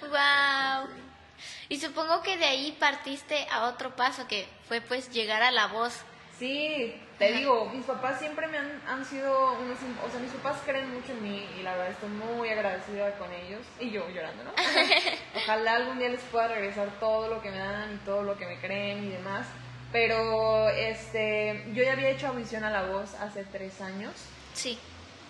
Wow. 0.84 0.88
Y 1.68 1.80
supongo 1.80 2.22
que 2.22 2.36
de 2.36 2.44
ahí 2.44 2.76
partiste 2.78 3.46
a 3.50 3.68
otro 3.68 3.96
paso 3.96 4.26
que 4.26 4.48
fue 4.68 4.80
pues 4.80 5.10
llegar 5.10 5.42
a 5.42 5.50
la 5.50 5.66
voz. 5.66 6.00
Sí, 6.38 6.94
te 7.18 7.32
digo, 7.32 7.70
mis 7.70 7.84
papás 7.84 8.18
siempre 8.18 8.48
me 8.48 8.58
han, 8.58 8.80
han 8.88 9.04
sido 9.04 9.52
unos, 9.60 9.78
o 10.04 10.10
sea, 10.10 10.18
mis 10.20 10.32
papás 10.32 10.62
creen 10.66 10.92
mucho 10.92 11.12
en 11.12 11.22
mí 11.22 11.46
y 11.58 11.62
la 11.62 11.72
verdad 11.76 11.92
estoy 11.92 12.08
muy 12.08 12.48
agradecida 12.48 13.16
con 13.18 13.32
ellos 13.32 13.60
y 13.78 13.90
yo 13.90 14.08
llorando, 14.08 14.42
¿no? 14.44 14.52
Ojalá 15.36 15.76
algún 15.76 15.98
día 15.98 16.08
les 16.08 16.20
pueda 16.22 16.48
regresar 16.48 16.88
todo 16.98 17.28
lo 17.28 17.40
que 17.40 17.50
me 17.50 17.58
dan 17.58 17.94
y 17.94 18.04
todo 18.04 18.24
lo 18.24 18.36
que 18.36 18.46
me 18.46 18.58
creen 18.58 19.04
y 19.04 19.08
demás. 19.10 19.46
Pero 19.92 20.68
este, 20.70 21.66
yo 21.72 21.84
ya 21.84 21.92
había 21.92 22.10
hecho 22.10 22.26
audición 22.26 22.64
a 22.64 22.70
la 22.70 22.82
voz 22.82 23.14
hace 23.14 23.44
tres 23.44 23.80
años. 23.80 24.12
Sí. 24.52 24.76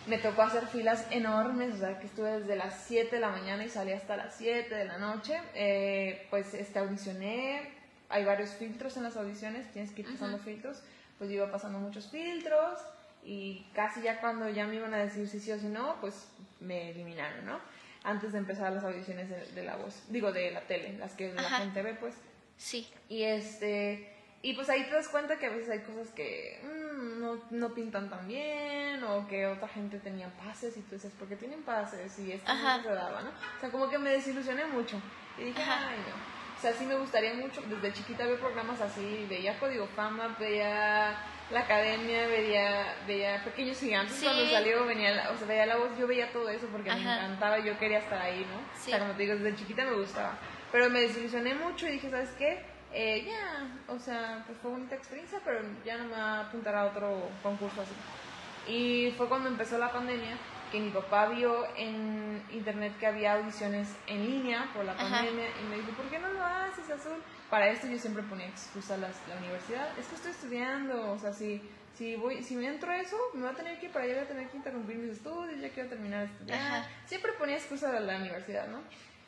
Me 0.07 0.17
tocó 0.17 0.41
hacer 0.41 0.67
filas 0.69 1.07
enormes, 1.11 1.75
o 1.75 1.79
sea, 1.79 1.99
que 1.99 2.07
estuve 2.07 2.41
desde 2.41 2.57
las 2.57 2.85
7 2.87 3.17
de 3.17 3.21
la 3.21 3.29
mañana 3.29 3.63
y 3.65 3.69
salí 3.69 3.93
hasta 3.93 4.17
las 4.17 4.35
7 4.37 4.75
de 4.75 4.85
la 4.87 4.97
noche. 4.97 5.39
Eh, 5.55 6.27
pues 6.31 6.55
este, 6.55 6.79
audicioné, 6.79 7.75
hay 8.09 8.25
varios 8.25 8.51
filtros 8.53 8.97
en 8.97 9.03
las 9.03 9.19
audiciones, 9.19 9.71
tienes 9.73 9.91
que 9.91 10.01
ir 10.01 10.11
pasando 10.11 10.39
filtros. 10.39 10.81
Pues 11.19 11.31
yo 11.31 11.37
iba 11.37 11.51
pasando 11.51 11.79
muchos 11.79 12.11
filtros 12.11 12.79
y 13.25 13.67
casi 13.75 14.03
ya 14.03 14.21
cuando 14.21 14.49
ya 14.49 14.67
me 14.67 14.77
iban 14.77 14.93
a 14.95 14.99
decir 14.99 15.29
si 15.29 15.41
sí 15.41 15.53
o 15.53 15.59
si 15.59 15.67
no, 15.67 15.97
pues 16.01 16.29
me 16.61 16.91
eliminaron, 16.91 17.47
¿no? 17.47 17.61
Antes 18.03 18.33
de 18.33 18.39
empezar 18.39 18.73
las 18.73 18.85
audiciones 18.85 19.31
de, 19.31 19.47
de 19.53 19.65
la 19.65 19.77
voz, 19.77 20.03
digo 20.09 20.33
de 20.33 20.51
la 20.51 20.61
tele, 20.63 20.97
las 20.99 21.13
que 21.13 21.33
la 21.33 21.43
gente 21.43 21.83
ve, 21.83 21.95
pues. 21.95 22.15
Sí. 22.57 22.89
Y 23.09 23.23
este 23.23 24.15
y 24.45 24.53
pues 24.53 24.69
ahí 24.69 24.85
te 24.85 24.91
das 24.91 25.09
cuenta 25.09 25.39
que 25.39 25.47
a 25.47 25.49
veces 25.49 25.71
hay 25.71 25.79
cosas 25.81 26.11
que 26.11 26.61
mm, 26.63 27.19
no, 27.19 27.39
no 27.51 27.73
pintan 27.73 28.11
tan 28.11 28.29
bien 28.29 29.03
o 29.03 29.27
que 29.27 29.47
otra 29.47 29.67
gente 29.69 29.99
tenía 29.99 30.29
pases 30.37 30.77
y 30.77 30.83
tú 30.83 30.97
dices, 30.97 31.11
¿por 31.19 31.27
qué 31.29 31.37
tienen 31.37 31.63
pases? 31.63 32.19
Y 32.19 32.33
esto 32.33 32.53
no 32.53 32.83
se 32.83 32.89
daba, 32.91 33.23
¿no? 33.23 33.31
O 33.31 33.61
sea, 33.61 33.71
como 33.71 33.89
que 33.89 33.97
me 33.97 34.11
desilusioné 34.11 34.67
mucho. 34.67 35.01
Y 35.39 35.45
dije, 35.45 35.63
Ajá. 35.63 35.89
ay, 35.89 35.97
no. 35.97 36.44
O 36.65 36.67
sea, 36.67 36.79
sí 36.79 36.87
me 36.87 36.95
gustaría 36.95 37.35
mucho. 37.35 37.61
Desde 37.61 37.93
chiquita 37.93 38.25
veo 38.25 38.39
programas 38.39 38.81
así, 38.81 39.27
veía 39.29 39.59
Código 39.59 39.87
Fama, 39.89 40.35
veía 40.41 41.15
La 41.51 41.61
Academia, 41.61 42.27
veía, 42.27 42.95
veía 43.07 43.45
Pequeños 43.45 43.79
Gigantes. 43.79 44.17
Sí. 44.17 44.25
Cuando 44.25 44.47
salió, 44.47 44.87
venía 44.87 45.11
la, 45.11 45.31
o 45.31 45.37
sea, 45.37 45.47
veía 45.47 45.67
la 45.67 45.77
voz, 45.77 45.91
yo 45.99 46.07
veía 46.07 46.33
todo 46.33 46.49
eso 46.49 46.67
porque 46.69 46.91
me 46.91 47.03
encantaba, 47.03 47.59
yo 47.59 47.79
quería 47.79 47.99
estar 47.99 48.19
ahí, 48.19 48.47
¿no? 48.51 48.61
Sí. 48.81 48.93
O 48.93 48.97
sea, 48.97 48.99
como 49.01 49.13
te 49.13 49.25
digo, 49.25 49.35
desde 49.37 49.57
chiquita 49.57 49.85
me 49.85 49.93
gustaba. 49.93 50.39
Pero 50.73 50.89
me 50.89 51.03
desilusioné 51.03 51.55
mucho 51.55 51.87
y 51.87 51.93
dije, 51.93 52.09
¿sabes 52.09 52.31
qué? 52.39 52.65
Eh, 52.95 53.27
ya, 53.27 53.93
o 53.93 53.99
sea, 53.99 54.43
pues 54.47 54.57
fue 54.63 54.71
bonita 54.71 54.95
experiencia, 54.95 55.41
pero 55.45 55.61
ya 55.85 55.99
no 55.99 56.05
me 56.05 56.17
va 56.17 56.39
a 56.39 56.41
apuntar 56.49 56.75
a 56.77 56.87
otro 56.87 57.29
concurso 57.43 57.83
así. 57.83 58.73
Y 58.73 59.13
fue 59.19 59.29
cuando 59.29 59.51
empezó 59.51 59.77
la 59.77 59.93
pandemia 59.93 60.39
que 60.71 60.81
mi 60.81 60.91
papá 60.91 61.29
vio 61.29 61.65
en 61.77 62.45
internet 62.51 62.97
que 62.99 63.07
había 63.07 63.35
audiciones 63.35 63.97
en 64.07 64.25
línea 64.25 64.71
por 64.75 64.85
la 64.85 64.93
Ajá. 64.93 65.03
pandemia 65.19 65.61
y 65.61 65.65
me 65.65 65.77
dijo, 65.77 65.93
¿por 65.93 66.09
qué 66.09 66.19
no 66.19 66.29
lo 66.31 66.45
haces, 66.45 66.91
Azul? 66.91 67.23
Para 67.51 67.69
esto 67.71 67.87
yo 67.87 67.99
siempre 67.99 68.23
ponía 68.25 68.49
excusa 68.49 68.95
a 68.95 68.97
las- 68.97 69.27
la 69.29 69.37
universidad. 69.37 69.97
Es 69.99 70.09
que 70.09 70.15
estoy 70.17 70.33
estudiando, 70.33 71.13
o 71.13 71.19
sea, 71.19 71.33
si, 71.33 71.63
si, 71.95 72.17
voy, 72.17 72.43
si 72.43 72.57
me 72.57 72.67
entro 72.67 72.91
a 72.91 72.99
eso, 72.99 73.17
me 73.35 73.43
va 73.43 73.51
a 73.51 73.55
tener 73.55 73.79
que 73.79 73.87
ir 73.87 73.93
para 73.93 74.05
allá, 74.05 74.15
voy 74.15 74.25
a 74.25 74.29
tener 74.29 74.49
que 74.51 74.57
interrumpir 74.57 74.97
mis 74.97 75.11
estudios, 75.11 75.61
ya 75.61 75.71
quiero 75.71 75.89
terminar 75.89 76.27
de 76.27 76.33
estudiar. 76.33 76.59
Ajá. 76.59 76.89
Siempre 77.07 77.33
ponía 77.39 77.57
excusa 77.57 77.97
a 77.97 78.01
la 78.01 78.17
universidad, 78.17 78.67
¿no? 78.69 78.81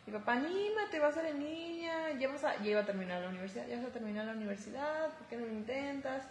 Mi 0.07 0.13
papá, 0.13 0.35
anímate, 0.35 1.01
vas 1.01 1.17
a 1.17 1.23
ser 1.23 1.35
niña, 1.35 2.13
ya, 2.19 2.29
vas 2.29 2.45
a, 2.45 2.57
ya 2.63 2.71
iba 2.71 2.81
a 2.81 2.87
terminar 2.87 3.21
la 3.23 3.29
universidad, 3.29 3.67
ya 3.67 3.77
vas 3.79 3.87
a 3.87 3.93
terminar 3.93 4.25
la 4.25 4.33
universidad, 4.33 5.13
¿por 5.19 5.27
qué 5.27 5.37
no 5.37 5.47
lo 5.47 5.53
intentas? 5.53 6.25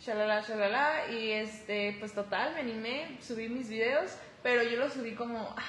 Shalala, 0.00 0.40
shalala, 0.40 1.10
y 1.10 1.30
este, 1.30 1.94
pues 1.98 2.14
total, 2.14 2.54
me 2.54 2.60
animé, 2.60 3.18
subí 3.20 3.50
mis 3.50 3.68
videos, 3.68 4.12
pero 4.42 4.62
yo 4.62 4.78
los 4.78 4.94
subí 4.94 5.14
como, 5.14 5.54
ah, 5.58 5.62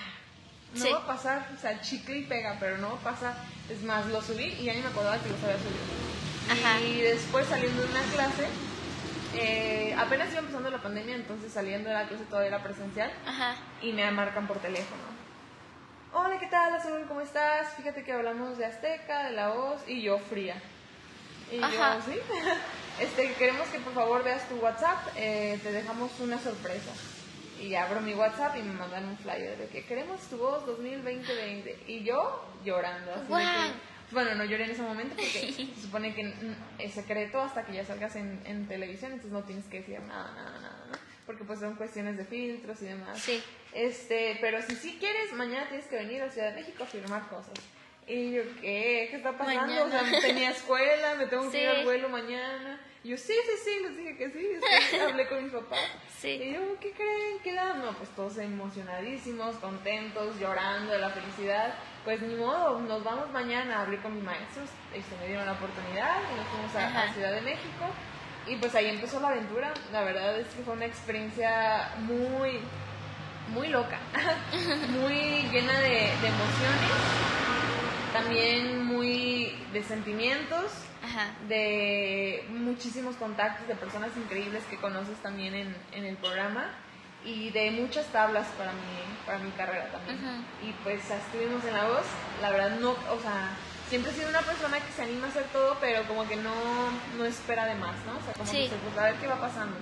no 0.76 0.91
va 0.91 0.98
a 1.00 1.08
pasar, 1.08 1.50
o 1.54 1.60
sea, 1.60 1.82
chicle 1.82 2.20
y 2.20 2.24
pega, 2.24 2.56
pero 2.58 2.78
no 2.78 2.91
va 2.91 2.96
a 2.96 3.13
pasar. 3.13 3.36
Es 3.70 3.84
más, 3.84 4.06
lo 4.06 4.22
subí 4.22 4.46
y 4.46 4.63
ya 4.63 4.74
ni 4.74 4.82
me 4.82 4.88
acordaba 4.88 5.17
que 5.17 5.30
los 5.30 5.44
había 5.44 5.58
subido. 5.58 6.88
Y 6.88 7.02
después 7.02 7.46
saliendo 7.48 7.82
de 7.82 7.89
una 7.89 8.02
clase, 8.04 8.48
eh, 9.36 9.96
apenas 9.98 10.32
iba 10.32 10.39
empezando 10.39 10.70
la 10.70 10.82
pandemia, 10.82 11.15
entonces 11.15 11.52
saliendo 11.52 11.89
de 11.89 11.96
la 11.96 12.08
clase 12.08 12.24
todavía 12.26 12.50
era 12.50 12.63
presencial 12.63 13.12
Ajá. 13.26 13.56
y 13.82 13.91
me 13.91 14.10
marcan 14.12 14.48
por 14.48 14.60
teléfono. 14.60 15.02
Hola, 16.13 16.39
¿qué 16.39 16.48
tal, 16.48 16.74
Azul? 16.74 17.06
¿Cómo 17.08 17.22
estás? 17.22 17.74
Fíjate 17.76 18.04
que 18.04 18.12
hablamos 18.12 18.58
de 18.58 18.65
Azteca, 18.65 19.26
de 19.26 19.32
la 19.32 19.50
voz 19.50 19.82
y 19.88 20.02
yo 20.02 20.20
fría. 20.20 20.56
Y 21.52 21.60
yo, 21.60 21.67
sí, 22.06 22.17
este, 23.02 23.34
queremos 23.34 23.68
que 23.70 23.80
por 23.80 23.94
favor 23.94 24.24
veas 24.24 24.48
tu 24.48 24.56
WhatsApp, 24.56 25.00
eh, 25.16 25.60
te 25.62 25.72
dejamos 25.72 26.12
una 26.20 26.40
sorpresa. 26.40 26.92
Y 27.60 27.76
abro 27.76 28.02
mi 28.02 28.14
WhatsApp 28.14 28.56
y 28.58 28.64
me 28.64 28.74
mandan 28.74 29.06
un 29.06 29.18
flyer 29.18 29.58
de 29.58 29.68
que 29.68 29.86
queremos 29.86 30.20
tu 30.22 30.38
voz 30.38 30.66
2020 30.66 31.84
Y 31.88 32.04
yo 32.04 32.44
llorando. 32.66 33.14
Así 33.14 33.28
bueno, 34.12 34.36
no 34.36 34.44
lloré 34.44 34.66
en 34.66 34.72
ese 34.72 34.82
momento 34.82 35.16
porque 35.16 35.54
se 35.76 35.82
supone 35.82 36.14
que 36.14 36.34
es 36.80 36.94
secreto 36.94 37.42
hasta 37.42 37.66
que 37.66 37.74
ya 37.74 37.86
salgas 37.86 38.16
en, 38.16 38.42
en, 38.46 38.68
televisión, 38.68 39.14
entonces 39.14 39.32
no 39.32 39.44
tienes 39.44 39.66
que 39.66 39.80
decir 39.80 40.00
nada, 40.02 40.32
nada, 40.36 40.60
nada, 40.60 41.00
porque 41.26 41.44
pues 41.44 41.60
son 41.60 41.76
cuestiones 41.76 42.18
de 42.18 42.26
filtros 42.26 42.82
y 42.82 42.86
demás. 42.86 43.20
Sí. 43.20 43.42
Este, 43.74 44.38
pero 44.42 44.62
si 44.62 44.76
sí 44.76 44.98
quieres, 45.00 45.32
mañana 45.34 45.68
tienes 45.70 45.88
que 45.88 45.96
venir 45.96 46.22
a 46.22 46.30
Ciudad 46.30 46.50
de 46.50 46.60
México 46.60 46.84
a 46.84 46.88
firmar 46.88 47.28
cosas. 47.30 47.54
Y 48.06 48.34
yo, 48.34 48.44
¿qué? 48.60 49.08
¿Qué 49.10 49.16
está 49.16 49.38
pasando? 49.38 49.86
O 49.86 49.90
sea, 49.90 50.04
tenía 50.22 50.52
escuela, 50.52 51.16
me 51.16 51.28
tengo 51.28 51.50
que 51.50 51.64
ir 51.64 51.70
al 51.70 51.86
vuelo 51.86 52.10
mañana. 52.10 52.82
Y 53.04 53.10
yo, 53.10 53.18
sí, 53.18 53.34
sí, 53.34 53.52
sí, 53.64 53.80
les 53.82 53.98
dije 53.98 54.16
que 54.16 54.30
sí. 54.30 54.98
hablé 55.02 55.28
con 55.28 55.44
mis 55.44 55.52
papás. 55.52 55.80
Sí. 56.20 56.30
Y 56.30 56.54
yo, 56.54 56.60
¿qué 56.80 56.92
creen? 56.92 57.40
¿Qué 57.44 57.54
da? 57.54 57.74
No, 57.74 57.94
pues 57.94 58.10
todos 58.12 58.38
emocionadísimos, 58.38 59.56
contentos, 59.56 60.40
llorando 60.40 60.92
de 60.92 61.00
la 61.00 61.10
felicidad. 61.10 61.74
Pues 62.04 62.22
ni 62.22 62.36
modo, 62.36 62.80
nos 62.80 63.04
vamos 63.04 63.32
mañana. 63.32 63.82
Hablé 63.82 63.98
con 63.98 64.14
mis 64.14 64.24
maestros 64.24 64.70
y 64.96 65.02
se 65.02 65.18
me 65.18 65.28
dieron 65.28 65.48
la 65.48 65.54
oportunidad 65.54 66.18
y 66.32 66.36
nos 66.36 66.48
fuimos 66.48 66.76
a, 66.76 67.12
Ciudad 67.14 67.34
de 67.34 67.42
México. 67.42 67.86
Y 68.46 68.56
pues 68.58 68.76
ahí 68.76 68.86
empezó 68.88 69.20
la 69.20 69.30
aventura. 69.30 69.74
La 69.92 70.04
verdad 70.04 70.40
es 70.40 70.48
que 70.50 70.62
fue 70.62 70.76
una 70.76 70.86
experiencia 70.86 71.96
muy, 72.02 72.60
muy 73.50 73.70
loca, 73.70 73.98
muy 74.90 75.42
llena 75.52 75.80
de, 75.80 75.90
de 75.90 76.28
emociones, 76.28 76.92
también 78.14 78.86
muy 78.86 79.56
de 79.74 79.82
sentimientos 79.82 80.90
de 81.47 82.45
muchísimos 82.50 83.15
contactos 83.15 83.67
de 83.67 83.76
personas 83.76 84.10
increíbles 84.17 84.63
que 84.69 84.78
conoces 84.78 85.17
también 85.21 85.54
en, 85.56 85.76
en, 85.91 86.06
el 86.06 86.15
programa 86.17 86.69
y 87.24 87.50
de 87.52 87.71
muchas 87.71 88.06
tablas 88.08 88.47
para 88.58 88.71
mi, 88.71 89.26
para 89.26 89.39
mi 89.39 89.52
carrera 89.52 89.91
también. 89.91 90.45
Y 90.63 90.71
pues 90.84 91.10
estuvimos 91.10 91.63
en 91.65 91.74
la 91.74 91.86
voz, 91.86 92.06
la 92.41 92.52
verdad 92.52 92.80
no, 92.80 92.91
o 92.91 93.19
sea, 93.21 93.56
siempre 93.89 94.12
he 94.12 94.15
sido 94.15 94.30
una 94.30 94.41
persona 94.41 94.80
que 94.80 94.91
se 94.91 95.04
anima 95.04 95.28
a 95.28 95.30
hacer 95.30 95.45
todo, 95.54 95.78
pero 95.80 96.04
como 96.08 96.28
que 96.28 96.38
no, 96.38 96.54
no 97.17 97.26
espera 97.26 97.65
de 97.65 97.76
más, 97.76 97.95
¿no? 98.06 98.17
O 98.17 98.21
sea, 98.21 98.34
como 98.34 98.52
que 98.52 98.69
se 98.69 98.76
pues 98.76 98.97
a 98.97 99.04
ver 99.04 99.15
qué 99.15 99.28
va 99.28 99.39
pasando. 99.39 99.78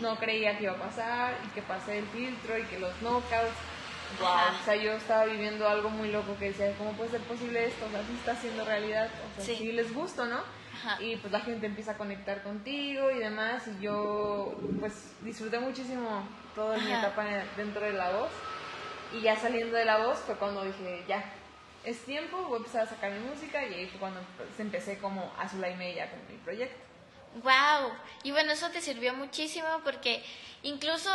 No 0.00 0.16
creía 0.16 0.56
que 0.56 0.64
iba 0.64 0.72
a 0.74 0.76
pasar 0.76 1.34
y 1.44 1.48
que 1.48 1.62
pasé 1.62 1.98
el 1.98 2.06
filtro 2.06 2.56
y 2.56 2.62
que 2.64 2.78
los 2.78 2.94
knockouts 3.02 3.56
wow, 4.18 4.60
o 4.60 4.64
sea, 4.64 4.76
yo 4.76 4.92
estaba 4.92 5.24
viviendo 5.24 5.68
algo 5.68 5.90
muy 5.90 6.10
loco 6.10 6.36
que 6.38 6.46
decía, 6.46 6.74
¿cómo 6.76 6.92
puede 6.92 7.10
ser 7.10 7.20
posible 7.20 7.66
esto? 7.66 7.86
O 7.86 7.90
sea, 7.90 8.00
sí 8.00 8.14
está 8.18 8.32
haciendo 8.32 8.64
realidad, 8.64 9.08
o 9.38 9.42
sea, 9.42 9.56
sí, 9.56 9.72
les 9.72 9.92
gusta, 9.94 10.24
¿no? 10.26 10.40
Y 10.98 11.16
pues 11.16 11.32
la 11.32 11.40
gente 11.40 11.66
empieza 11.66 11.92
a 11.92 11.96
conectar 11.96 12.42
contigo 12.42 13.10
y 13.10 13.18
demás, 13.18 13.62
y 13.68 13.82
yo 13.82 14.54
pues 14.78 15.12
disfruté 15.22 15.58
muchísimo 15.58 16.22
toda 16.54 16.78
mi 16.78 16.92
etapa 16.92 17.24
dentro 17.56 17.82
de 17.82 17.92
la 17.92 18.10
voz, 18.10 18.30
y 19.12 19.20
ya 19.20 19.36
saliendo 19.36 19.76
de 19.76 19.84
la 19.84 19.98
voz 19.98 20.18
fue 20.18 20.36
cuando 20.36 20.64
dije, 20.64 21.04
ya, 21.08 21.24
es 21.84 22.04
tiempo, 22.04 22.36
voy 22.44 22.54
a 22.54 22.56
empezar 22.58 22.82
a 22.82 22.86
sacar 22.86 23.10
mi 23.12 23.20
música, 23.20 23.64
y 23.66 23.74
ahí 23.74 23.86
fue 23.86 24.00
cuando 24.00 24.20
pues, 24.36 24.48
empecé 24.58 24.98
como 24.98 25.32
Azul 25.38 25.64
y 25.64 25.76
Media 25.76 26.10
con 26.10 26.18
mi 26.28 26.36
proyecto. 26.42 26.80
Wow, 27.42 27.92
y 28.24 28.32
bueno, 28.32 28.52
eso 28.52 28.70
te 28.70 28.80
sirvió 28.80 29.14
muchísimo 29.14 29.68
porque 29.84 30.24
incluso 30.62 31.10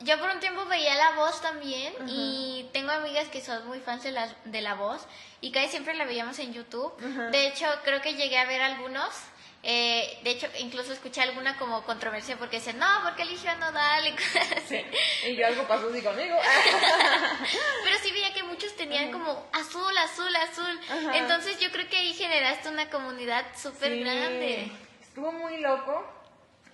yo 0.00 0.18
por 0.18 0.30
un 0.30 0.40
tiempo 0.40 0.64
veía 0.66 0.94
la 0.94 1.12
voz 1.12 1.40
también 1.40 1.94
y 2.08 2.68
tengo 2.72 2.90
amigas 2.90 3.28
que 3.28 3.40
son 3.40 3.66
muy 3.66 3.80
fans 3.80 4.02
de 4.02 4.12
la, 4.12 4.28
de 4.44 4.60
la 4.60 4.74
voz 4.74 5.06
y 5.40 5.50
casi 5.52 5.68
siempre 5.68 5.94
la 5.94 6.04
veíamos 6.04 6.38
en 6.38 6.52
YouTube. 6.52 6.94
De 7.30 7.46
hecho, 7.48 7.66
creo 7.84 8.00
que 8.00 8.14
llegué 8.14 8.38
a 8.38 8.44
ver 8.46 8.60
algunos. 8.62 9.08
Eh, 9.66 10.18
de 10.22 10.32
hecho, 10.32 10.46
incluso 10.58 10.92
escuché 10.92 11.22
alguna 11.22 11.56
como 11.56 11.84
controversia 11.84 12.36
porque 12.36 12.58
dicen, 12.58 12.78
no, 12.78 12.86
porque 13.02 13.22
eligió 13.22 13.50
a 13.50 13.54
Nodal 13.54 14.06
y 14.06 14.14
Sí. 14.68 14.84
Y 15.26 15.42
algo 15.42 15.66
pasó 15.66 15.88
así 15.88 16.02
conmigo. 16.02 16.36
Pero 17.84 17.98
sí 18.02 18.12
veía 18.12 18.34
que 18.34 18.42
muchos 18.42 18.76
tenían 18.76 19.10
como 19.10 19.46
azul, 19.52 19.96
azul, 19.96 20.36
azul. 20.36 20.80
Entonces 21.14 21.58
yo 21.60 21.70
creo 21.70 21.88
que 21.88 21.96
ahí 21.96 22.12
generaste 22.12 22.68
una 22.68 22.90
comunidad 22.90 23.46
súper 23.56 23.98
grande. 24.00 24.70
Estuvo 25.00 25.32
muy 25.32 25.56
loco 25.58 26.04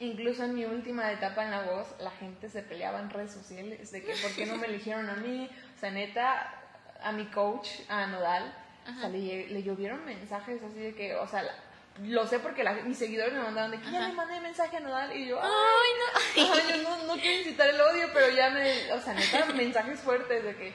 Incluso 0.00 0.44
en 0.44 0.54
mi 0.54 0.64
última 0.64 1.12
etapa 1.12 1.44
en 1.44 1.50
la 1.50 1.62
voz, 1.62 1.86
la 2.00 2.10
gente 2.10 2.48
se 2.48 2.62
peleaba 2.62 3.00
en 3.00 3.10
redes 3.10 3.32
sociales 3.32 3.92
de 3.92 4.02
que 4.02 4.14
por 4.22 4.34
qué 4.34 4.46
no 4.46 4.56
me 4.56 4.66
eligieron 4.66 5.10
a 5.10 5.16
mí. 5.16 5.48
O 5.76 5.78
sea, 5.78 5.90
neta, 5.90 6.54
a 7.02 7.12
mi 7.12 7.26
coach, 7.26 7.68
a 7.86 8.06
Nodal, 8.06 8.50
o 8.88 8.98
sea, 8.98 9.10
le, 9.10 9.62
llovieron 9.62 10.02
mensajes 10.06 10.62
así 10.62 10.78
de 10.78 10.94
que, 10.94 11.14
o 11.14 11.26
sea, 11.26 11.44
lo 12.02 12.26
sé 12.26 12.38
porque 12.38 12.64
mis 12.86 12.96
seguidores 12.96 13.34
me 13.34 13.42
mandaban 13.42 13.72
de 13.72 13.78
que 13.78 13.90
ya 13.90 14.08
le 14.08 14.14
mandé 14.14 14.40
mensaje 14.40 14.78
a 14.78 14.80
Nodal 14.80 15.14
y 15.14 15.26
yo, 15.26 15.38
ay, 15.42 16.46
no, 16.46 16.54
yo 16.56 16.82
no, 16.82 17.04
no 17.04 17.20
quiero 17.20 17.38
incitar 17.38 17.68
el 17.68 17.80
odio, 17.80 18.08
pero 18.14 18.30
ya 18.30 18.48
me, 18.48 18.90
o 18.92 19.00
sea, 19.00 19.12
neta, 19.12 19.44
mensajes 19.54 20.00
fuertes 20.00 20.42
de 20.42 20.56
que, 20.56 20.72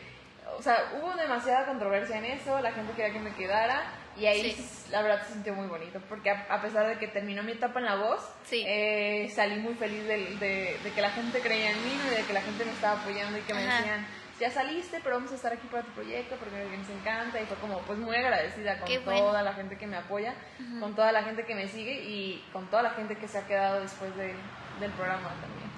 o 0.55 0.61
sea, 0.61 0.91
hubo 0.99 1.13
demasiada 1.13 1.65
controversia 1.65 2.19
en 2.19 2.25
eso, 2.25 2.59
la 2.61 2.71
gente 2.71 2.93
quería 2.93 3.11
que 3.11 3.19
me 3.19 3.33
quedara 3.33 4.04
y 4.17 4.25
ahí 4.25 4.55
la 4.91 5.01
verdad 5.01 5.25
se 5.25 5.33
sintió 5.33 5.53
muy 5.53 5.67
bonito, 5.67 5.99
porque 6.07 6.29
a, 6.29 6.61
pesar 6.61 6.87
de 6.87 6.97
que 6.97 7.07
terminó 7.07 7.43
mi 7.43 7.53
etapa 7.53 7.79
en 7.79 7.85
la 7.85 7.95
voz, 7.95 8.21
eh, 8.51 9.29
salí 9.35 9.57
muy 9.57 9.73
feliz 9.75 10.05
de, 10.05 10.37
de, 10.81 10.91
que 10.93 11.01
la 11.01 11.11
gente 11.11 11.39
creía 11.41 11.71
en 11.71 11.83
mí 11.83 11.99
y 12.07 12.15
de 12.15 12.23
que 12.23 12.33
la 12.33 12.41
gente 12.41 12.63
me 12.63 12.71
estaba 12.71 13.01
apoyando 13.01 13.37
y 13.37 13.41
que 13.41 13.53
me 13.53 13.63
decían, 13.63 14.07
ya 14.39 14.51
saliste, 14.51 14.99
pero 15.03 15.15
vamos 15.15 15.31
a 15.31 15.35
estar 15.35 15.53
aquí 15.53 15.67
para 15.67 15.83
tu 15.83 15.91
proyecto 15.91 16.35
porque 16.35 16.55
nos 16.77 16.89
encanta 16.89 17.41
y 17.41 17.45
fue 17.45 17.57
como 17.57 17.79
pues 17.79 17.99
muy 17.99 18.15
agradecida 18.15 18.79
con 18.79 19.03
toda 19.03 19.41
la 19.41 19.53
gente 19.53 19.77
que 19.77 19.87
me 19.87 19.97
apoya, 19.97 20.35
con 20.79 20.95
toda 20.95 21.11
la 21.11 21.23
gente 21.23 21.45
que 21.45 21.55
me 21.55 21.67
sigue 21.67 22.03
y 22.03 22.43
con 22.51 22.69
toda 22.69 22.83
la 22.83 22.91
gente 22.91 23.17
que 23.17 23.27
se 23.27 23.37
ha 23.37 23.47
quedado 23.47 23.81
después 23.81 24.15
de, 24.15 24.33
del 24.79 24.91
programa 24.91 25.29
también. 25.41 25.69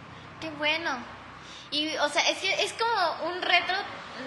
Qué 0.41 0.49
bueno. 0.51 0.91
Y, 1.71 1.95
o 1.97 2.09
sea, 2.09 2.21
es, 2.29 2.43
es 2.43 2.73
como 2.73 3.31
un 3.31 3.41
reto 3.41 3.73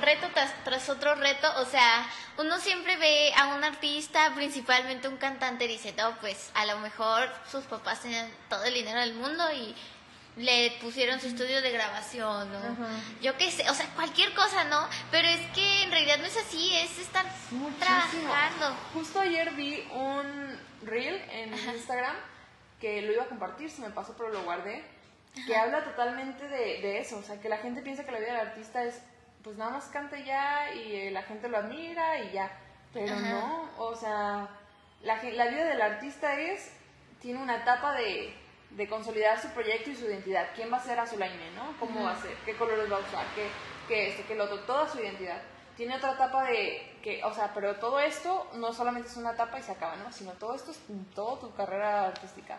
reto 0.00 0.28
tras, 0.64 0.88
otro 0.88 1.14
reto, 1.14 1.48
o 1.58 1.64
sea, 1.64 2.06
uno 2.38 2.58
siempre 2.58 2.96
ve 2.96 3.32
a 3.36 3.54
un 3.54 3.64
artista, 3.64 4.32
principalmente 4.34 5.08
un 5.08 5.16
cantante, 5.16 5.66
dice, 5.66 5.92
no, 5.96 6.16
pues 6.20 6.50
a 6.54 6.66
lo 6.66 6.78
mejor 6.78 7.28
sus 7.50 7.64
papás 7.64 8.00
tenían 8.00 8.30
todo 8.48 8.64
el 8.64 8.74
dinero 8.74 9.00
del 9.00 9.14
mundo 9.14 9.44
y 9.52 9.74
le 10.36 10.72
pusieron 10.80 11.20
su 11.20 11.26
estudio 11.26 11.60
de 11.60 11.70
grabación, 11.70 12.50
¿no? 12.52 12.88
Yo 13.20 13.36
qué 13.36 13.50
sé, 13.50 13.68
o 13.68 13.74
sea, 13.74 13.86
cualquier 13.94 14.32
cosa, 14.34 14.64
¿no? 14.64 14.88
Pero 15.10 15.28
es 15.28 15.40
que 15.54 15.82
en 15.82 15.90
realidad 15.90 16.18
no 16.18 16.24
es 16.24 16.36
así, 16.36 16.74
es 16.76 16.98
estar 16.98 17.26
trabajando. 17.78 18.76
Justo 18.94 19.20
ayer 19.20 19.50
vi 19.52 19.86
un 19.92 20.58
reel 20.82 21.16
en 21.30 21.52
Instagram 21.52 22.16
que 22.80 23.02
lo 23.02 23.12
iba 23.12 23.24
a 23.24 23.28
compartir, 23.28 23.70
se 23.70 23.82
me 23.82 23.90
pasó, 23.90 24.14
pero 24.16 24.30
lo 24.30 24.42
guardé, 24.42 24.82
que 25.46 25.56
habla 25.56 25.84
totalmente 25.84 26.48
de, 26.48 26.80
de 26.80 27.00
eso, 27.00 27.18
o 27.18 27.22
sea, 27.22 27.40
que 27.40 27.48
la 27.48 27.58
gente 27.58 27.82
piensa 27.82 28.04
que 28.04 28.12
la 28.12 28.18
vida 28.18 28.32
del 28.32 28.48
artista 28.48 28.82
es 28.84 29.02
pues 29.42 29.56
nada 29.56 29.72
más 29.72 29.86
cante 29.86 30.24
ya 30.24 30.72
y 30.74 30.96
eh, 30.96 31.10
la 31.10 31.22
gente 31.22 31.48
lo 31.48 31.58
admira 31.58 32.18
y 32.24 32.32
ya. 32.32 32.50
Pero 32.92 33.14
no, 33.16 33.70
o 33.78 33.94
sea, 33.94 34.48
la, 35.02 35.22
la, 35.22 35.46
vida 35.46 35.64
del 35.64 35.80
artista 35.80 36.38
es, 36.40 36.72
tiene 37.20 37.40
una 37.40 37.58
etapa 37.58 37.94
de, 37.94 38.34
de, 38.70 38.88
consolidar 38.88 39.40
su 39.40 39.48
proyecto 39.50 39.90
y 39.90 39.96
su 39.96 40.06
identidad. 40.06 40.48
¿Quién 40.56 40.72
va 40.72 40.78
a 40.78 40.82
ser 40.82 40.98
Azulaime, 40.98 41.52
no? 41.54 41.74
¿Cómo 41.78 42.02
va 42.02 42.12
a 42.12 42.20
ser? 42.20 42.34
¿Qué 42.44 42.56
colores 42.56 42.90
va 42.90 42.96
a 42.96 43.00
usar? 43.00 43.24
¿Qué, 43.36 43.46
qué 43.86 44.08
esto? 44.08 44.24
¿Qué 44.26 44.34
lo 44.34 44.44
otro? 44.44 44.58
Toda 44.60 44.88
su 44.88 44.98
identidad. 44.98 45.40
Tiene 45.76 45.96
otra 45.96 46.12
etapa 46.12 46.44
de, 46.44 46.98
que, 47.00 47.22
o 47.24 47.32
sea, 47.32 47.52
pero 47.54 47.76
todo 47.76 48.00
esto 48.00 48.50
no 48.54 48.72
solamente 48.72 49.08
es 49.08 49.16
una 49.16 49.32
etapa 49.32 49.58
y 49.58 49.62
se 49.62 49.72
acaba, 49.72 49.96
¿no? 49.96 50.12
Sino 50.12 50.32
todo 50.32 50.54
esto 50.56 50.72
es 50.72 50.80
toda 51.14 51.40
tu 51.40 51.54
carrera 51.54 52.08
artística. 52.08 52.58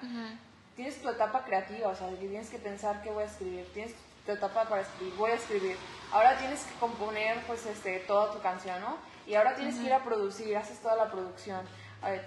Tienes 0.75 1.01
tu 1.01 1.09
etapa 1.09 1.43
creativa, 1.43 1.89
o 1.89 1.95
sea, 1.95 2.07
tienes 2.07 2.49
que 2.49 2.57
pensar 2.57 3.01
qué 3.03 3.11
voy 3.11 3.23
a 3.23 3.27
escribir. 3.27 3.67
Tienes 3.73 3.93
tu 4.25 4.31
etapa 4.31 4.67
para 4.67 4.81
escribir, 4.81 5.13
voy 5.15 5.31
a 5.31 5.35
escribir 5.35 5.77
ahora 6.11 6.37
tienes 6.37 6.63
que 6.63 6.73
componer 6.75 7.41
pues 7.47 7.65
este 7.65 7.99
toda 7.99 8.31
tu 8.31 8.41
canción, 8.41 8.79
¿no? 8.81 8.97
Y 9.25 9.35
ahora 9.35 9.55
tienes 9.55 9.75
que 9.75 9.85
ir 9.85 9.93
a 9.93 10.03
producir, 10.03 10.55
haces 10.57 10.79
toda 10.79 10.95
la 10.95 11.09
producción. 11.09 11.65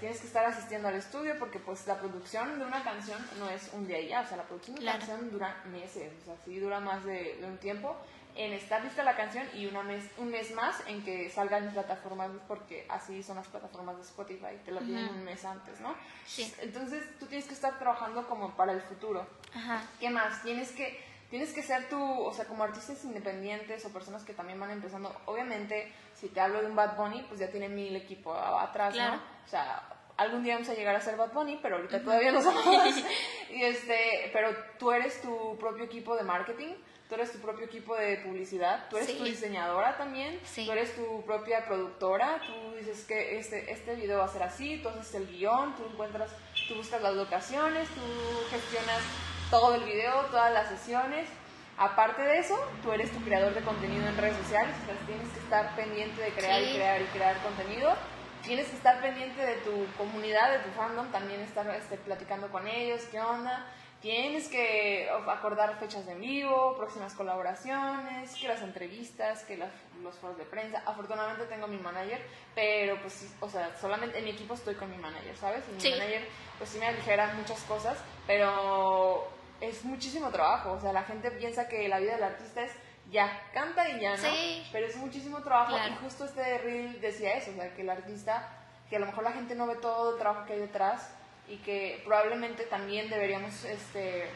tienes 0.00 0.20
que 0.20 0.26
estar 0.26 0.44
asistiendo 0.44 0.88
al 0.88 0.94
estudio 0.94 1.36
porque 1.38 1.58
pues 1.58 1.86
la 1.86 1.98
producción 1.98 2.58
de 2.58 2.64
una 2.64 2.82
canción 2.84 3.18
no 3.38 3.50
es 3.50 3.70
un 3.72 3.86
día 3.86 4.00
y 4.00 4.08
ya, 4.08 4.20
o 4.20 4.26
sea, 4.26 4.36
la 4.36 4.44
producción 4.44 4.76
de 4.76 4.82
una 4.82 4.92
canción 4.92 5.30
dura 5.30 5.62
meses, 5.66 6.12
o 6.22 6.24
sea, 6.24 6.36
sí 6.44 6.58
dura 6.58 6.80
más 6.80 7.04
de, 7.04 7.40
un 7.42 7.58
tiempo 7.58 7.96
en 8.36 8.52
estar 8.52 8.82
lista 8.82 9.04
la 9.04 9.16
canción 9.16 9.46
y 9.54 9.66
una 9.66 9.82
mes, 9.82 10.04
un 10.16 10.28
mes 10.28 10.52
más 10.54 10.76
en 10.88 11.04
que 11.04 11.30
salga 11.30 11.58
en 11.58 11.70
plataformas, 11.72 12.30
porque 12.48 12.84
así 12.88 13.22
son 13.22 13.36
las 13.36 13.46
plataformas 13.46 13.96
de 13.96 14.02
Spotify, 14.02 14.58
te 14.64 14.72
lo 14.72 14.80
piden 14.80 15.08
un 15.08 15.24
mes 15.24 15.44
antes, 15.44 15.80
¿no? 15.80 15.94
Sí. 16.26 16.52
Entonces 16.60 17.04
tú 17.20 17.26
tienes 17.26 17.46
que 17.46 17.54
estar 17.54 17.78
trabajando 17.78 18.26
como 18.26 18.56
para 18.56 18.72
el 18.72 18.80
futuro. 18.80 19.24
Ajá. 19.54 19.82
¿Qué 20.00 20.10
más? 20.10 20.42
Tienes 20.42 20.72
que 20.72 21.13
tienes 21.34 21.52
que 21.52 21.64
ser 21.64 21.88
tú, 21.88 22.00
o 22.00 22.32
sea, 22.32 22.44
como 22.44 22.62
artistas 22.62 23.04
independientes 23.04 23.84
o 23.84 23.92
personas 23.92 24.22
que 24.22 24.34
también 24.34 24.60
van 24.60 24.70
empezando, 24.70 25.12
obviamente, 25.26 25.92
si 26.14 26.28
te 26.28 26.38
hablo 26.38 26.60
de 26.60 26.68
un 26.68 26.76
Bad 26.76 26.96
Bunny, 26.96 27.24
pues 27.26 27.40
ya 27.40 27.50
tiene 27.50 27.68
mil 27.68 27.96
equipo 27.96 28.32
atrás, 28.32 28.94
¿no? 28.94 29.14
O 29.44 29.48
sea, 29.48 29.82
algún 30.16 30.44
día 30.44 30.54
vamos 30.54 30.68
a 30.68 30.74
llegar 30.74 30.94
a 30.94 31.00
ser 31.00 31.16
Bad 31.16 31.32
Bunny, 31.32 31.58
pero 31.60 31.74
ahorita 31.74 32.04
todavía 32.04 32.30
no 32.30 32.40
somos. 32.40 32.64
y 33.50 33.64
este, 33.64 34.30
pero 34.32 34.54
tú 34.78 34.92
eres 34.92 35.20
tu 35.22 35.58
propio 35.58 35.86
equipo 35.86 36.14
de 36.14 36.22
marketing, 36.22 36.72
tú 37.08 37.16
eres 37.16 37.32
tu 37.32 37.40
propio 37.40 37.66
equipo 37.66 37.96
de 37.96 38.18
publicidad, 38.18 38.88
tú 38.88 38.96
eres 38.96 39.18
tu 39.18 39.24
diseñadora 39.24 39.96
también, 39.96 40.38
tú 40.54 40.70
eres 40.70 40.94
tu 40.94 41.24
propia 41.24 41.66
productora, 41.66 42.40
tú 42.46 42.76
dices 42.76 43.04
que 43.06 43.40
este, 43.40 43.72
este 43.72 43.96
video 43.96 44.18
va 44.18 44.26
a 44.26 44.28
ser 44.28 44.44
así, 44.44 44.78
tú 44.80 44.88
haces 44.88 45.12
el 45.16 45.26
guion, 45.26 45.74
tú 45.74 45.82
encuentras, 45.84 46.30
tú 46.68 46.76
buscas 46.76 47.02
las 47.02 47.14
locaciones, 47.14 47.88
tú 47.88 48.02
gestionas 48.52 49.02
todo 49.50 49.74
el 49.74 49.84
video, 49.84 50.22
todas 50.30 50.52
las 50.52 50.68
sesiones. 50.68 51.28
Aparte 51.76 52.22
de 52.22 52.38
eso, 52.38 52.56
tú 52.82 52.92
eres 52.92 53.10
tu 53.10 53.20
creador 53.24 53.54
de 53.54 53.60
contenido 53.62 54.06
en 54.06 54.16
redes 54.16 54.36
sociales, 54.36 54.74
o 54.82 54.86
sea, 54.86 54.94
tienes 55.06 55.28
que 55.28 55.40
estar 55.40 55.74
pendiente 55.74 56.20
de 56.22 56.30
crear 56.30 56.62
y 56.62 56.74
crear 56.74 57.02
y 57.02 57.04
crear 57.06 57.36
contenido 57.38 57.94
tienes 58.44 58.68
que 58.68 58.76
estar 58.76 59.00
pendiente 59.00 59.40
de 59.40 59.56
tu 59.56 59.86
comunidad, 59.96 60.52
de 60.52 60.58
tu 60.58 60.70
fandom, 60.70 61.10
también 61.10 61.40
estar 61.40 61.68
este, 61.74 61.96
platicando 61.96 62.48
con 62.48 62.66
ellos, 62.68 63.02
qué 63.10 63.20
onda. 63.20 63.66
Tienes 64.04 64.48
que 64.48 65.08
acordar 65.08 65.78
fechas 65.78 66.04
de 66.04 66.12
en 66.12 66.20
vivo, 66.20 66.76
próximas 66.76 67.14
colaboraciones, 67.14 68.34
que 68.34 68.48
las 68.48 68.60
entrevistas, 68.60 69.44
que 69.44 69.56
los 69.56 70.14
foros 70.16 70.36
de 70.36 70.44
prensa. 70.44 70.82
Afortunadamente 70.84 71.46
tengo 71.46 71.66
mi 71.68 71.78
manager, 71.78 72.20
pero 72.54 73.00
pues, 73.00 73.34
o 73.40 73.48
sea, 73.48 73.74
solamente 73.80 74.18
en 74.18 74.24
mi 74.24 74.32
equipo 74.32 74.52
estoy 74.52 74.74
con 74.74 74.90
mi 74.90 74.98
manager, 74.98 75.34
¿sabes? 75.38 75.64
Y 75.70 75.82
mi 75.82 75.90
manager, 75.92 76.28
pues 76.58 76.68
sí 76.68 76.78
me 76.78 76.88
aligera 76.88 77.32
muchas 77.32 77.58
cosas, 77.62 77.96
pero 78.26 79.26
es 79.62 79.82
muchísimo 79.86 80.28
trabajo. 80.28 80.72
O 80.72 80.80
sea, 80.82 80.92
la 80.92 81.04
gente 81.04 81.30
piensa 81.30 81.66
que 81.66 81.88
la 81.88 81.98
vida 81.98 82.16
del 82.16 82.24
artista 82.24 82.62
es 82.62 82.72
ya, 83.10 83.40
canta 83.54 83.88
y 83.88 84.00
ya, 84.00 84.18
¿no? 84.18 84.22
Sí. 84.22 84.66
Pero 84.70 84.86
es 84.86 84.96
muchísimo 84.96 85.42
trabajo 85.42 85.78
y 85.78 86.04
justo 86.04 86.26
este 86.26 86.58
reel 86.58 87.00
decía 87.00 87.38
eso, 87.38 87.52
o 87.52 87.54
sea, 87.54 87.74
que 87.74 87.80
el 87.80 87.88
artista, 87.88 88.50
que 88.90 88.96
a 88.96 88.98
lo 88.98 89.06
mejor 89.06 89.24
la 89.24 89.32
gente 89.32 89.54
no 89.54 89.66
ve 89.66 89.76
todo 89.76 90.12
el 90.12 90.18
trabajo 90.18 90.44
que 90.44 90.52
hay 90.52 90.60
detrás 90.60 91.08
y 91.48 91.56
que 91.58 92.02
probablemente 92.04 92.64
también 92.64 93.10
deberíamos, 93.10 93.64
este, 93.64 94.28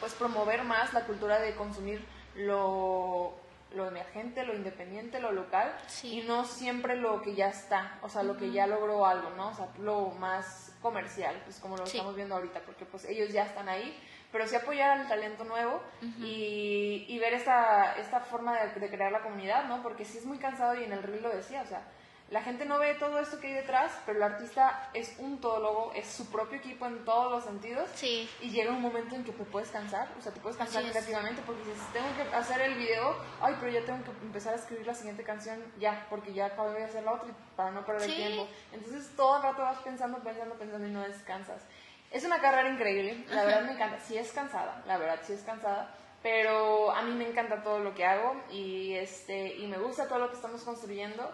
pues 0.00 0.14
promover 0.14 0.64
más 0.64 0.92
la 0.92 1.04
cultura 1.04 1.38
de 1.38 1.54
consumir 1.54 2.04
lo, 2.34 3.34
lo 3.74 3.88
emergente, 3.88 4.44
lo 4.44 4.54
independiente, 4.54 5.20
lo 5.20 5.32
local 5.32 5.74
y 6.02 6.22
no 6.22 6.44
siempre 6.44 6.96
lo 6.96 7.22
que 7.22 7.34
ya 7.34 7.48
está, 7.48 7.98
o 8.02 8.08
sea, 8.08 8.22
lo 8.22 8.36
que 8.36 8.50
ya 8.50 8.66
logró 8.66 9.06
algo, 9.06 9.30
¿no? 9.30 9.48
O 9.48 9.54
sea, 9.54 9.68
lo 9.78 10.10
más 10.10 10.74
comercial, 10.82 11.40
pues 11.44 11.60
como 11.60 11.76
lo 11.76 11.84
estamos 11.84 12.16
viendo 12.16 12.34
ahorita, 12.34 12.60
porque 12.60 12.84
pues 12.84 13.04
ellos 13.04 13.32
ya 13.32 13.44
están 13.44 13.68
ahí 13.68 13.96
pero 14.32 14.46
sí 14.48 14.56
apoyar 14.56 14.98
al 14.98 15.06
talento 15.06 15.44
nuevo 15.44 15.80
y, 16.18 17.04
y, 17.06 17.18
ver 17.18 17.34
esta, 17.34 17.96
esta 17.98 18.20
forma 18.20 18.56
de, 18.58 18.88
crear 18.88 19.12
la 19.12 19.20
comunidad, 19.20 19.68
¿no? 19.68 19.82
Porque 19.82 20.06
sí 20.06 20.16
es 20.18 20.24
muy 20.24 20.38
cansado 20.38 20.74
y 20.80 20.84
en 20.84 20.92
el 20.92 21.02
reel 21.02 21.22
lo 21.22 21.28
decía, 21.28 21.60
o 21.60 21.66
sea, 21.66 21.82
la 22.32 22.40
gente 22.40 22.64
no 22.64 22.78
ve 22.78 22.94
todo 22.94 23.18
esto 23.18 23.38
que 23.38 23.48
hay 23.48 23.52
detrás, 23.52 23.92
pero 24.06 24.16
el 24.16 24.22
artista 24.22 24.88
es 24.94 25.14
un 25.18 25.38
todólogo, 25.38 25.92
es 25.94 26.06
su 26.06 26.30
propio 26.30 26.56
equipo 26.56 26.86
en 26.86 27.04
todos 27.04 27.30
los 27.30 27.44
sentidos. 27.44 27.90
Sí. 27.94 28.26
Y 28.40 28.48
llega 28.48 28.70
un 28.70 28.80
momento 28.80 29.14
en 29.14 29.22
que 29.22 29.32
te 29.32 29.44
puedes 29.44 29.68
cansar, 29.68 30.08
o 30.18 30.22
sea, 30.22 30.32
te 30.32 30.40
puedes 30.40 30.56
cansar 30.56 30.82
creativamente 30.82 31.42
porque 31.44 31.62
dices, 31.62 31.82
tengo 31.92 32.08
que 32.16 32.34
hacer 32.34 32.62
el 32.62 32.74
video, 32.74 33.14
ay, 33.42 33.54
pero 33.60 33.70
ya 33.70 33.84
tengo 33.84 34.02
que 34.02 34.10
empezar 34.22 34.54
a 34.54 34.56
escribir 34.56 34.86
la 34.86 34.94
siguiente 34.94 35.22
canción 35.24 35.62
ya, 35.78 36.06
porque 36.08 36.32
ya 36.32 36.46
acabo 36.46 36.70
de 36.70 36.82
hacer 36.82 37.04
la 37.04 37.12
otra 37.12 37.28
para 37.54 37.70
no 37.70 37.84
perder 37.84 38.08
el 38.08 38.16
tiempo. 38.16 38.48
Entonces 38.72 39.14
todo 39.14 39.36
el 39.36 39.42
rato 39.42 39.60
vas 39.60 39.78
pensando, 39.80 40.18
pensando, 40.20 40.54
pensando 40.54 40.88
y 40.88 40.90
no 40.90 41.02
descansas. 41.02 41.62
Es 42.10 42.24
una 42.24 42.40
carrera 42.40 42.70
increíble, 42.70 43.26
la 43.28 43.44
verdad 43.44 43.62
me 43.64 43.72
encanta. 43.72 44.00
Sí 44.00 44.16
es 44.16 44.32
cansada, 44.32 44.82
la 44.86 44.96
verdad 44.96 45.20
sí 45.22 45.34
es 45.34 45.42
cansada, 45.42 45.94
pero 46.22 46.92
a 46.92 47.02
mí 47.02 47.12
me 47.12 47.28
encanta 47.28 47.62
todo 47.62 47.80
lo 47.80 47.94
que 47.94 48.06
hago 48.06 48.42
y, 48.50 48.94
este, 48.94 49.56
y 49.56 49.66
me 49.66 49.76
gusta 49.76 50.08
todo 50.08 50.18
lo 50.18 50.30
que 50.30 50.36
estamos 50.36 50.62
construyendo 50.62 51.30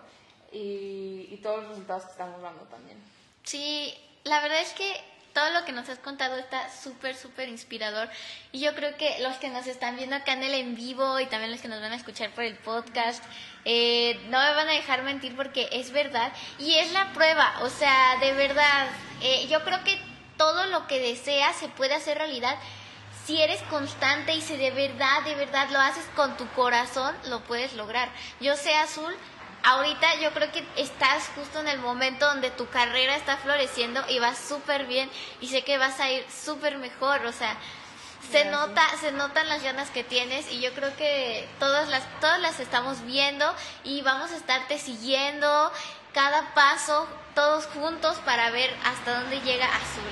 y, 0.53 1.29
y 1.31 1.41
todos 1.43 1.63
los 1.63 1.71
resultados 1.71 2.05
que 2.05 2.11
estamos 2.13 2.41
dando 2.43 2.63
también. 2.65 2.99
Sí, 3.45 3.95
la 4.25 4.41
verdad 4.41 4.61
es 4.61 4.73
que 4.73 5.01
todo 5.39 5.51
lo 5.51 5.65
que 5.65 5.73
nos 5.73 5.89
has 5.89 6.01
contado 6.01 6.37
está 6.37 6.69
súper, 6.71 7.15
súper 7.15 7.49
inspirador. 7.49 8.09
Y 8.51 8.59
yo 8.59 8.75
creo 8.75 8.97
que 8.97 9.21
los 9.21 9.37
que 9.37 9.49
nos 9.49 9.67
están 9.69 9.97
viendo 9.97 10.17
acá 10.17 10.33
en 10.33 10.43
el 10.43 10.55
en 10.55 10.75
vivo 10.75 11.21
y 11.21 11.27
también 11.27 11.53
los 11.53 11.61
que 11.61 11.69
nos 11.69 11.81
van 11.81 11.93
a 11.93 11.97
escuchar 11.97 12.31
por 12.31 12.43
el 12.43 12.57
podcast, 12.57 13.23
eh, 13.65 14.19
no 14.31 14.39
me 14.39 14.55
van 14.55 14.69
a 14.69 14.73
dejar 14.73 15.03
mentir 15.03 15.37
porque 15.37 15.69
es 15.71 15.93
verdad. 15.93 16.33
Y 16.59 16.75
es 16.75 16.93
la 16.93 17.13
prueba, 17.13 17.55
o 17.63 17.69
sea, 17.69 18.17
de 18.21 18.33
verdad, 18.33 18.89
eh, 19.23 19.47
yo 19.49 19.63
creo 19.63 19.85
que 19.85 20.01
todo 20.37 20.67
lo 20.67 20.87
que 20.89 20.99
deseas 20.99 21.55
se 21.57 21.69
puede 21.69 21.95
hacer 21.95 22.19
realidad. 22.19 22.57
Si 23.25 23.41
eres 23.41 23.63
constante 23.65 24.35
y 24.35 24.41
si 24.41 24.57
de 24.57 24.71
verdad, 24.71 25.23
de 25.25 25.35
verdad 25.37 25.69
lo 25.71 25.79
haces 25.79 26.05
con 26.17 26.37
tu 26.37 26.49
corazón, 26.49 27.15
lo 27.29 27.45
puedes 27.45 27.75
lograr. 27.75 28.09
Yo 28.41 28.57
sé 28.57 28.75
azul, 28.75 29.15
ahorita 29.65 30.17
yo 30.21 30.33
creo 30.33 30.51
que 30.53 30.65
estás 30.77 31.29
justo 31.35 31.61
en 31.61 31.69
el 31.69 31.79
momento 31.79 32.27
donde 32.27 32.51
tu 32.51 32.69
carrera 32.69 33.17
está 33.17 33.37
floreciendo 33.37 34.03
y 34.09 34.19
vas 34.19 34.39
súper 34.39 34.87
bien 34.87 35.11
y 35.41 35.49
sé 35.49 35.63
que 35.63 35.79
vas 35.79 36.01
a 36.01 36.11
ir 36.11 36.25
súper 36.31 36.79
mejor, 36.79 37.25
o 37.27 37.33
sea, 37.33 37.57
se 38.31 38.45
nota, 38.45 38.83
se 39.01 39.13
notan 39.13 39.49
las 39.49 39.63
ganas 39.63 39.91
que 39.91 40.05
tienes 40.05 40.51
y 40.53 40.61
yo 40.61 40.73
creo 40.75 40.95
que 40.97 41.49
todas 41.59 41.89
las, 41.89 42.03
todas 42.21 42.41
las 42.41 42.61
estamos 42.61 43.03
viendo 43.05 43.47
y 43.85 44.03
vamos 44.03 44.33
a 44.33 44.37
estarte 44.37 44.79
siguiendo 44.79 45.73
cada 46.13 46.53
paso 46.55 47.07
todos 47.35 47.67
juntos 47.67 48.19
para 48.25 48.51
ver 48.51 48.75
hasta 48.85 49.21
dónde 49.21 49.41
llega 49.41 49.67
Azul. 49.67 50.11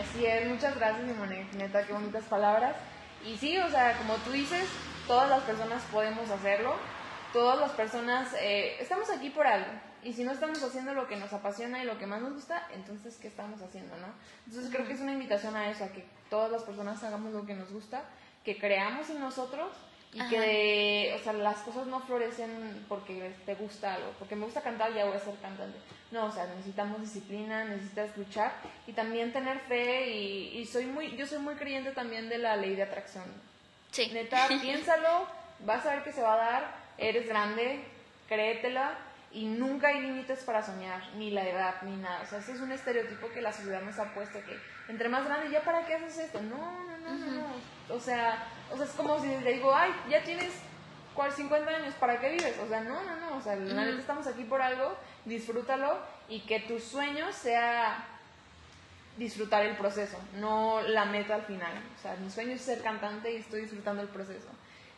Así 0.00 0.24
es, 0.24 0.46
muchas 0.46 0.76
gracias, 0.76 1.06
Simone. 1.06 1.48
Neta, 1.54 1.84
qué 1.84 1.92
bonitas 1.92 2.24
palabras. 2.24 2.76
Y 3.24 3.36
sí, 3.36 3.58
o 3.58 3.68
sea, 3.68 3.96
como 3.98 4.14
tú 4.16 4.30
dices, 4.30 4.68
todas 5.06 5.28
las 5.28 5.42
personas 5.42 5.82
podemos 5.90 6.30
hacerlo. 6.30 6.76
Todas 7.32 7.58
las 7.60 7.72
personas 7.72 8.34
eh, 8.40 8.76
estamos 8.80 9.10
aquí 9.10 9.30
por 9.30 9.46
algo. 9.46 9.70
Y 10.02 10.12
si 10.12 10.22
no 10.22 10.32
estamos 10.32 10.62
haciendo 10.62 10.94
lo 10.94 11.08
que 11.08 11.16
nos 11.16 11.32
apasiona 11.32 11.82
y 11.82 11.86
lo 11.86 11.98
que 11.98 12.06
más 12.06 12.22
nos 12.22 12.32
gusta, 12.32 12.66
entonces, 12.72 13.16
¿qué 13.16 13.28
estamos 13.28 13.60
haciendo, 13.60 13.96
no? 13.96 14.06
Entonces, 14.46 14.70
creo 14.72 14.86
que 14.86 14.92
es 14.92 15.00
una 15.00 15.12
invitación 15.12 15.56
a 15.56 15.68
eso, 15.68 15.84
a 15.84 15.88
que 15.88 16.04
todas 16.30 16.52
las 16.52 16.62
personas 16.62 17.02
hagamos 17.02 17.32
lo 17.32 17.44
que 17.44 17.54
nos 17.54 17.70
gusta, 17.72 18.04
que 18.44 18.58
creamos 18.58 19.10
en 19.10 19.20
nosotros 19.20 19.68
y 20.12 20.26
que, 20.28 21.14
o 21.14 21.22
sea, 21.22 21.34
las 21.34 21.58
cosas 21.58 21.86
no 21.86 22.00
florecen 22.00 22.86
porque 22.88 23.34
te 23.44 23.54
gusta 23.56 23.94
algo, 23.94 24.12
porque 24.18 24.36
me 24.36 24.46
gusta 24.46 24.62
cantar, 24.62 24.94
ya 24.94 25.04
voy 25.04 25.16
a 25.16 25.20
ser 25.20 25.34
cantante. 25.42 25.78
No, 26.10 26.26
o 26.26 26.30
sea, 26.30 26.46
necesitamos 26.46 27.00
disciplina, 27.00 27.64
necesitas 27.64 28.16
luchar 28.16 28.52
y 28.86 28.92
también 28.92 29.32
tener 29.32 29.60
fe 29.60 30.10
y, 30.10 30.58
y 30.58 30.66
soy 30.66 30.86
muy, 30.86 31.14
yo 31.16 31.26
soy 31.26 31.38
muy 31.38 31.56
creyente 31.56 31.90
también 31.90 32.28
de 32.30 32.38
la 32.38 32.56
ley 32.56 32.74
de 32.74 32.84
atracción. 32.84 33.24
Sí. 33.90 34.10
Neta, 34.12 34.48
piénsalo, 34.62 35.26
vas 35.60 35.84
a 35.84 35.96
ver 35.96 36.04
que 36.04 36.12
se 36.12 36.22
va 36.22 36.34
a 36.34 36.36
dar, 36.36 36.87
eres 36.98 37.28
grande, 37.28 37.84
créetela 38.28 38.98
y 39.30 39.46
nunca 39.46 39.88
hay 39.88 40.00
límites 40.00 40.40
para 40.44 40.62
soñar, 40.62 41.02
ni 41.16 41.30
la 41.30 41.48
edad, 41.48 41.82
ni 41.82 41.96
nada. 41.96 42.22
O 42.22 42.26
sea, 42.26 42.38
ese 42.38 42.52
es 42.52 42.60
un 42.60 42.72
estereotipo 42.72 43.30
que 43.30 43.42
la 43.42 43.52
sociedad 43.52 43.82
nos 43.82 43.98
ha 43.98 44.12
puesto, 44.14 44.38
que 44.44 44.58
entre 44.88 45.08
más 45.08 45.24
grande, 45.24 45.50
¿ya 45.50 45.62
para 45.62 45.86
qué 45.86 45.94
haces 45.94 46.18
esto? 46.18 46.40
No, 46.42 46.56
no, 46.56 46.98
no, 46.98 47.14
no, 47.14 47.26
no. 47.32 47.94
O 47.94 48.00
sea, 48.00 48.46
o 48.72 48.76
sea, 48.76 48.86
es 48.86 48.92
como 48.92 49.20
si 49.20 49.28
le 49.28 49.54
digo, 49.54 49.74
ay, 49.74 49.92
ya 50.10 50.22
tienes 50.22 50.52
50 51.26 51.68
años, 51.68 51.94
¿para 51.94 52.20
qué 52.20 52.30
vives? 52.30 52.56
O 52.62 52.68
sea, 52.68 52.80
no, 52.80 53.02
no, 53.02 53.16
no. 53.16 53.36
O 53.36 53.40
sea, 53.40 53.56
la 53.56 53.84
neta 53.84 53.98
estamos 53.98 54.26
aquí 54.26 54.44
por 54.44 54.62
algo, 54.62 54.96
disfrútalo 55.24 55.98
y 56.28 56.40
que 56.40 56.60
tu 56.60 56.78
sueño 56.78 57.32
sea 57.32 58.04
disfrutar 59.16 59.64
el 59.64 59.76
proceso, 59.76 60.16
no 60.34 60.80
la 60.82 61.04
meta 61.06 61.34
al 61.34 61.42
final. 61.42 61.72
O 61.98 62.02
sea, 62.02 62.14
mi 62.16 62.30
sueño 62.30 62.52
es 62.52 62.62
ser 62.62 62.82
cantante 62.82 63.32
y 63.32 63.36
estoy 63.36 63.62
disfrutando 63.62 64.02
el 64.02 64.08
proceso. 64.08 64.46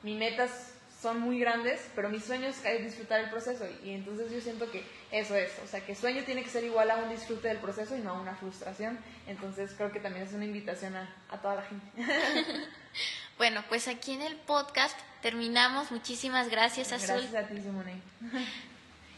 Mi 0.02 0.14
metas 0.14 0.74
son 1.00 1.20
muy 1.20 1.38
grandes, 1.38 1.80
pero 1.94 2.10
mis 2.10 2.24
sueños 2.24 2.56
es 2.64 2.84
disfrutar 2.84 3.20
el 3.20 3.30
proceso 3.30 3.66
y 3.82 3.90
entonces 3.90 4.30
yo 4.30 4.40
siento 4.40 4.70
que 4.70 4.84
eso 5.10 5.34
es, 5.34 5.50
o 5.64 5.66
sea, 5.66 5.80
que 5.84 5.94
sueño 5.94 6.24
tiene 6.24 6.42
que 6.42 6.50
ser 6.50 6.64
igual 6.64 6.90
a 6.90 6.96
un 6.96 7.08
disfrute 7.08 7.48
del 7.48 7.58
proceso 7.58 7.96
y 7.96 8.00
no 8.00 8.10
a 8.10 8.20
una 8.20 8.34
frustración, 8.34 8.98
entonces 9.26 9.72
creo 9.76 9.90
que 9.92 10.00
también 10.00 10.26
es 10.26 10.34
una 10.34 10.44
invitación 10.44 10.94
a, 10.96 11.08
a 11.30 11.38
toda 11.38 11.56
la 11.56 11.62
gente. 11.62 11.86
bueno, 13.38 13.64
pues 13.68 13.88
aquí 13.88 14.12
en 14.12 14.22
el 14.22 14.36
podcast 14.36 14.98
terminamos, 15.22 15.90
muchísimas 15.90 16.50
gracias 16.50 16.92
Azul. 16.92 17.16
Gracias 17.30 17.34
a 17.44 17.48
ti 17.48 17.62
Simone. 17.62 17.94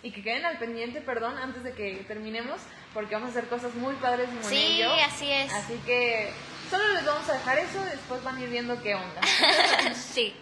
y 0.04 0.12
que 0.12 0.22
queden 0.22 0.44
al 0.44 0.58
pendiente, 0.58 1.00
perdón, 1.00 1.36
antes 1.36 1.64
de 1.64 1.72
que 1.72 2.04
terminemos, 2.06 2.60
porque 2.94 3.14
vamos 3.16 3.30
a 3.30 3.38
hacer 3.38 3.48
cosas 3.48 3.74
muy 3.74 3.94
padres 3.96 4.28
Simone 4.28 4.48
sí, 4.48 4.74
y 4.74 4.78
yo. 4.78 4.92
así 5.04 5.32
es. 5.32 5.52
Así 5.52 5.74
que 5.84 6.30
solo 6.70 6.86
les 6.92 7.04
vamos 7.04 7.28
a 7.28 7.32
dejar 7.32 7.58
eso, 7.58 7.84
después 7.86 8.22
van 8.22 8.36
a 8.36 8.40
ir 8.40 8.50
viendo 8.50 8.80
qué 8.80 8.94
onda. 8.94 9.20
sí. 9.94 10.32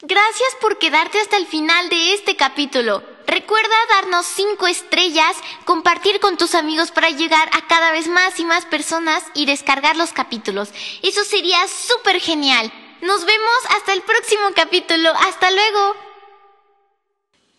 Gracias 0.00 0.54
por 0.60 0.78
quedarte 0.78 1.18
hasta 1.18 1.36
el 1.36 1.46
final 1.46 1.88
de 1.88 2.14
este 2.14 2.36
capítulo. 2.36 3.02
Recuerda 3.26 3.74
darnos 3.90 4.26
5 4.26 4.68
estrellas, 4.68 5.36
compartir 5.64 6.20
con 6.20 6.36
tus 6.36 6.54
amigos 6.54 6.92
para 6.92 7.10
llegar 7.10 7.50
a 7.52 7.66
cada 7.66 7.90
vez 7.90 8.06
más 8.06 8.38
y 8.38 8.44
más 8.44 8.64
personas 8.64 9.24
y 9.34 9.44
descargar 9.44 9.96
los 9.96 10.12
capítulos. 10.12 10.70
Eso 11.02 11.24
sería 11.24 11.58
súper 11.66 12.20
genial. 12.20 12.72
Nos 13.02 13.24
vemos 13.24 13.58
hasta 13.76 13.92
el 13.92 14.02
próximo 14.02 14.42
capítulo. 14.54 15.10
Hasta 15.26 15.50
luego. 15.50 15.96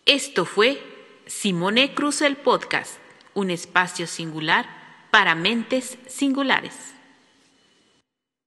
Esto 0.05 0.45
fue 0.45 0.81
Simone 1.27 1.93
Cruz 1.93 2.21
el 2.21 2.37
Podcast, 2.37 2.99
un 3.33 3.51
espacio 3.51 4.07
singular 4.07 5.07
para 5.11 5.35
mentes 5.35 5.97
singulares. 6.07 6.88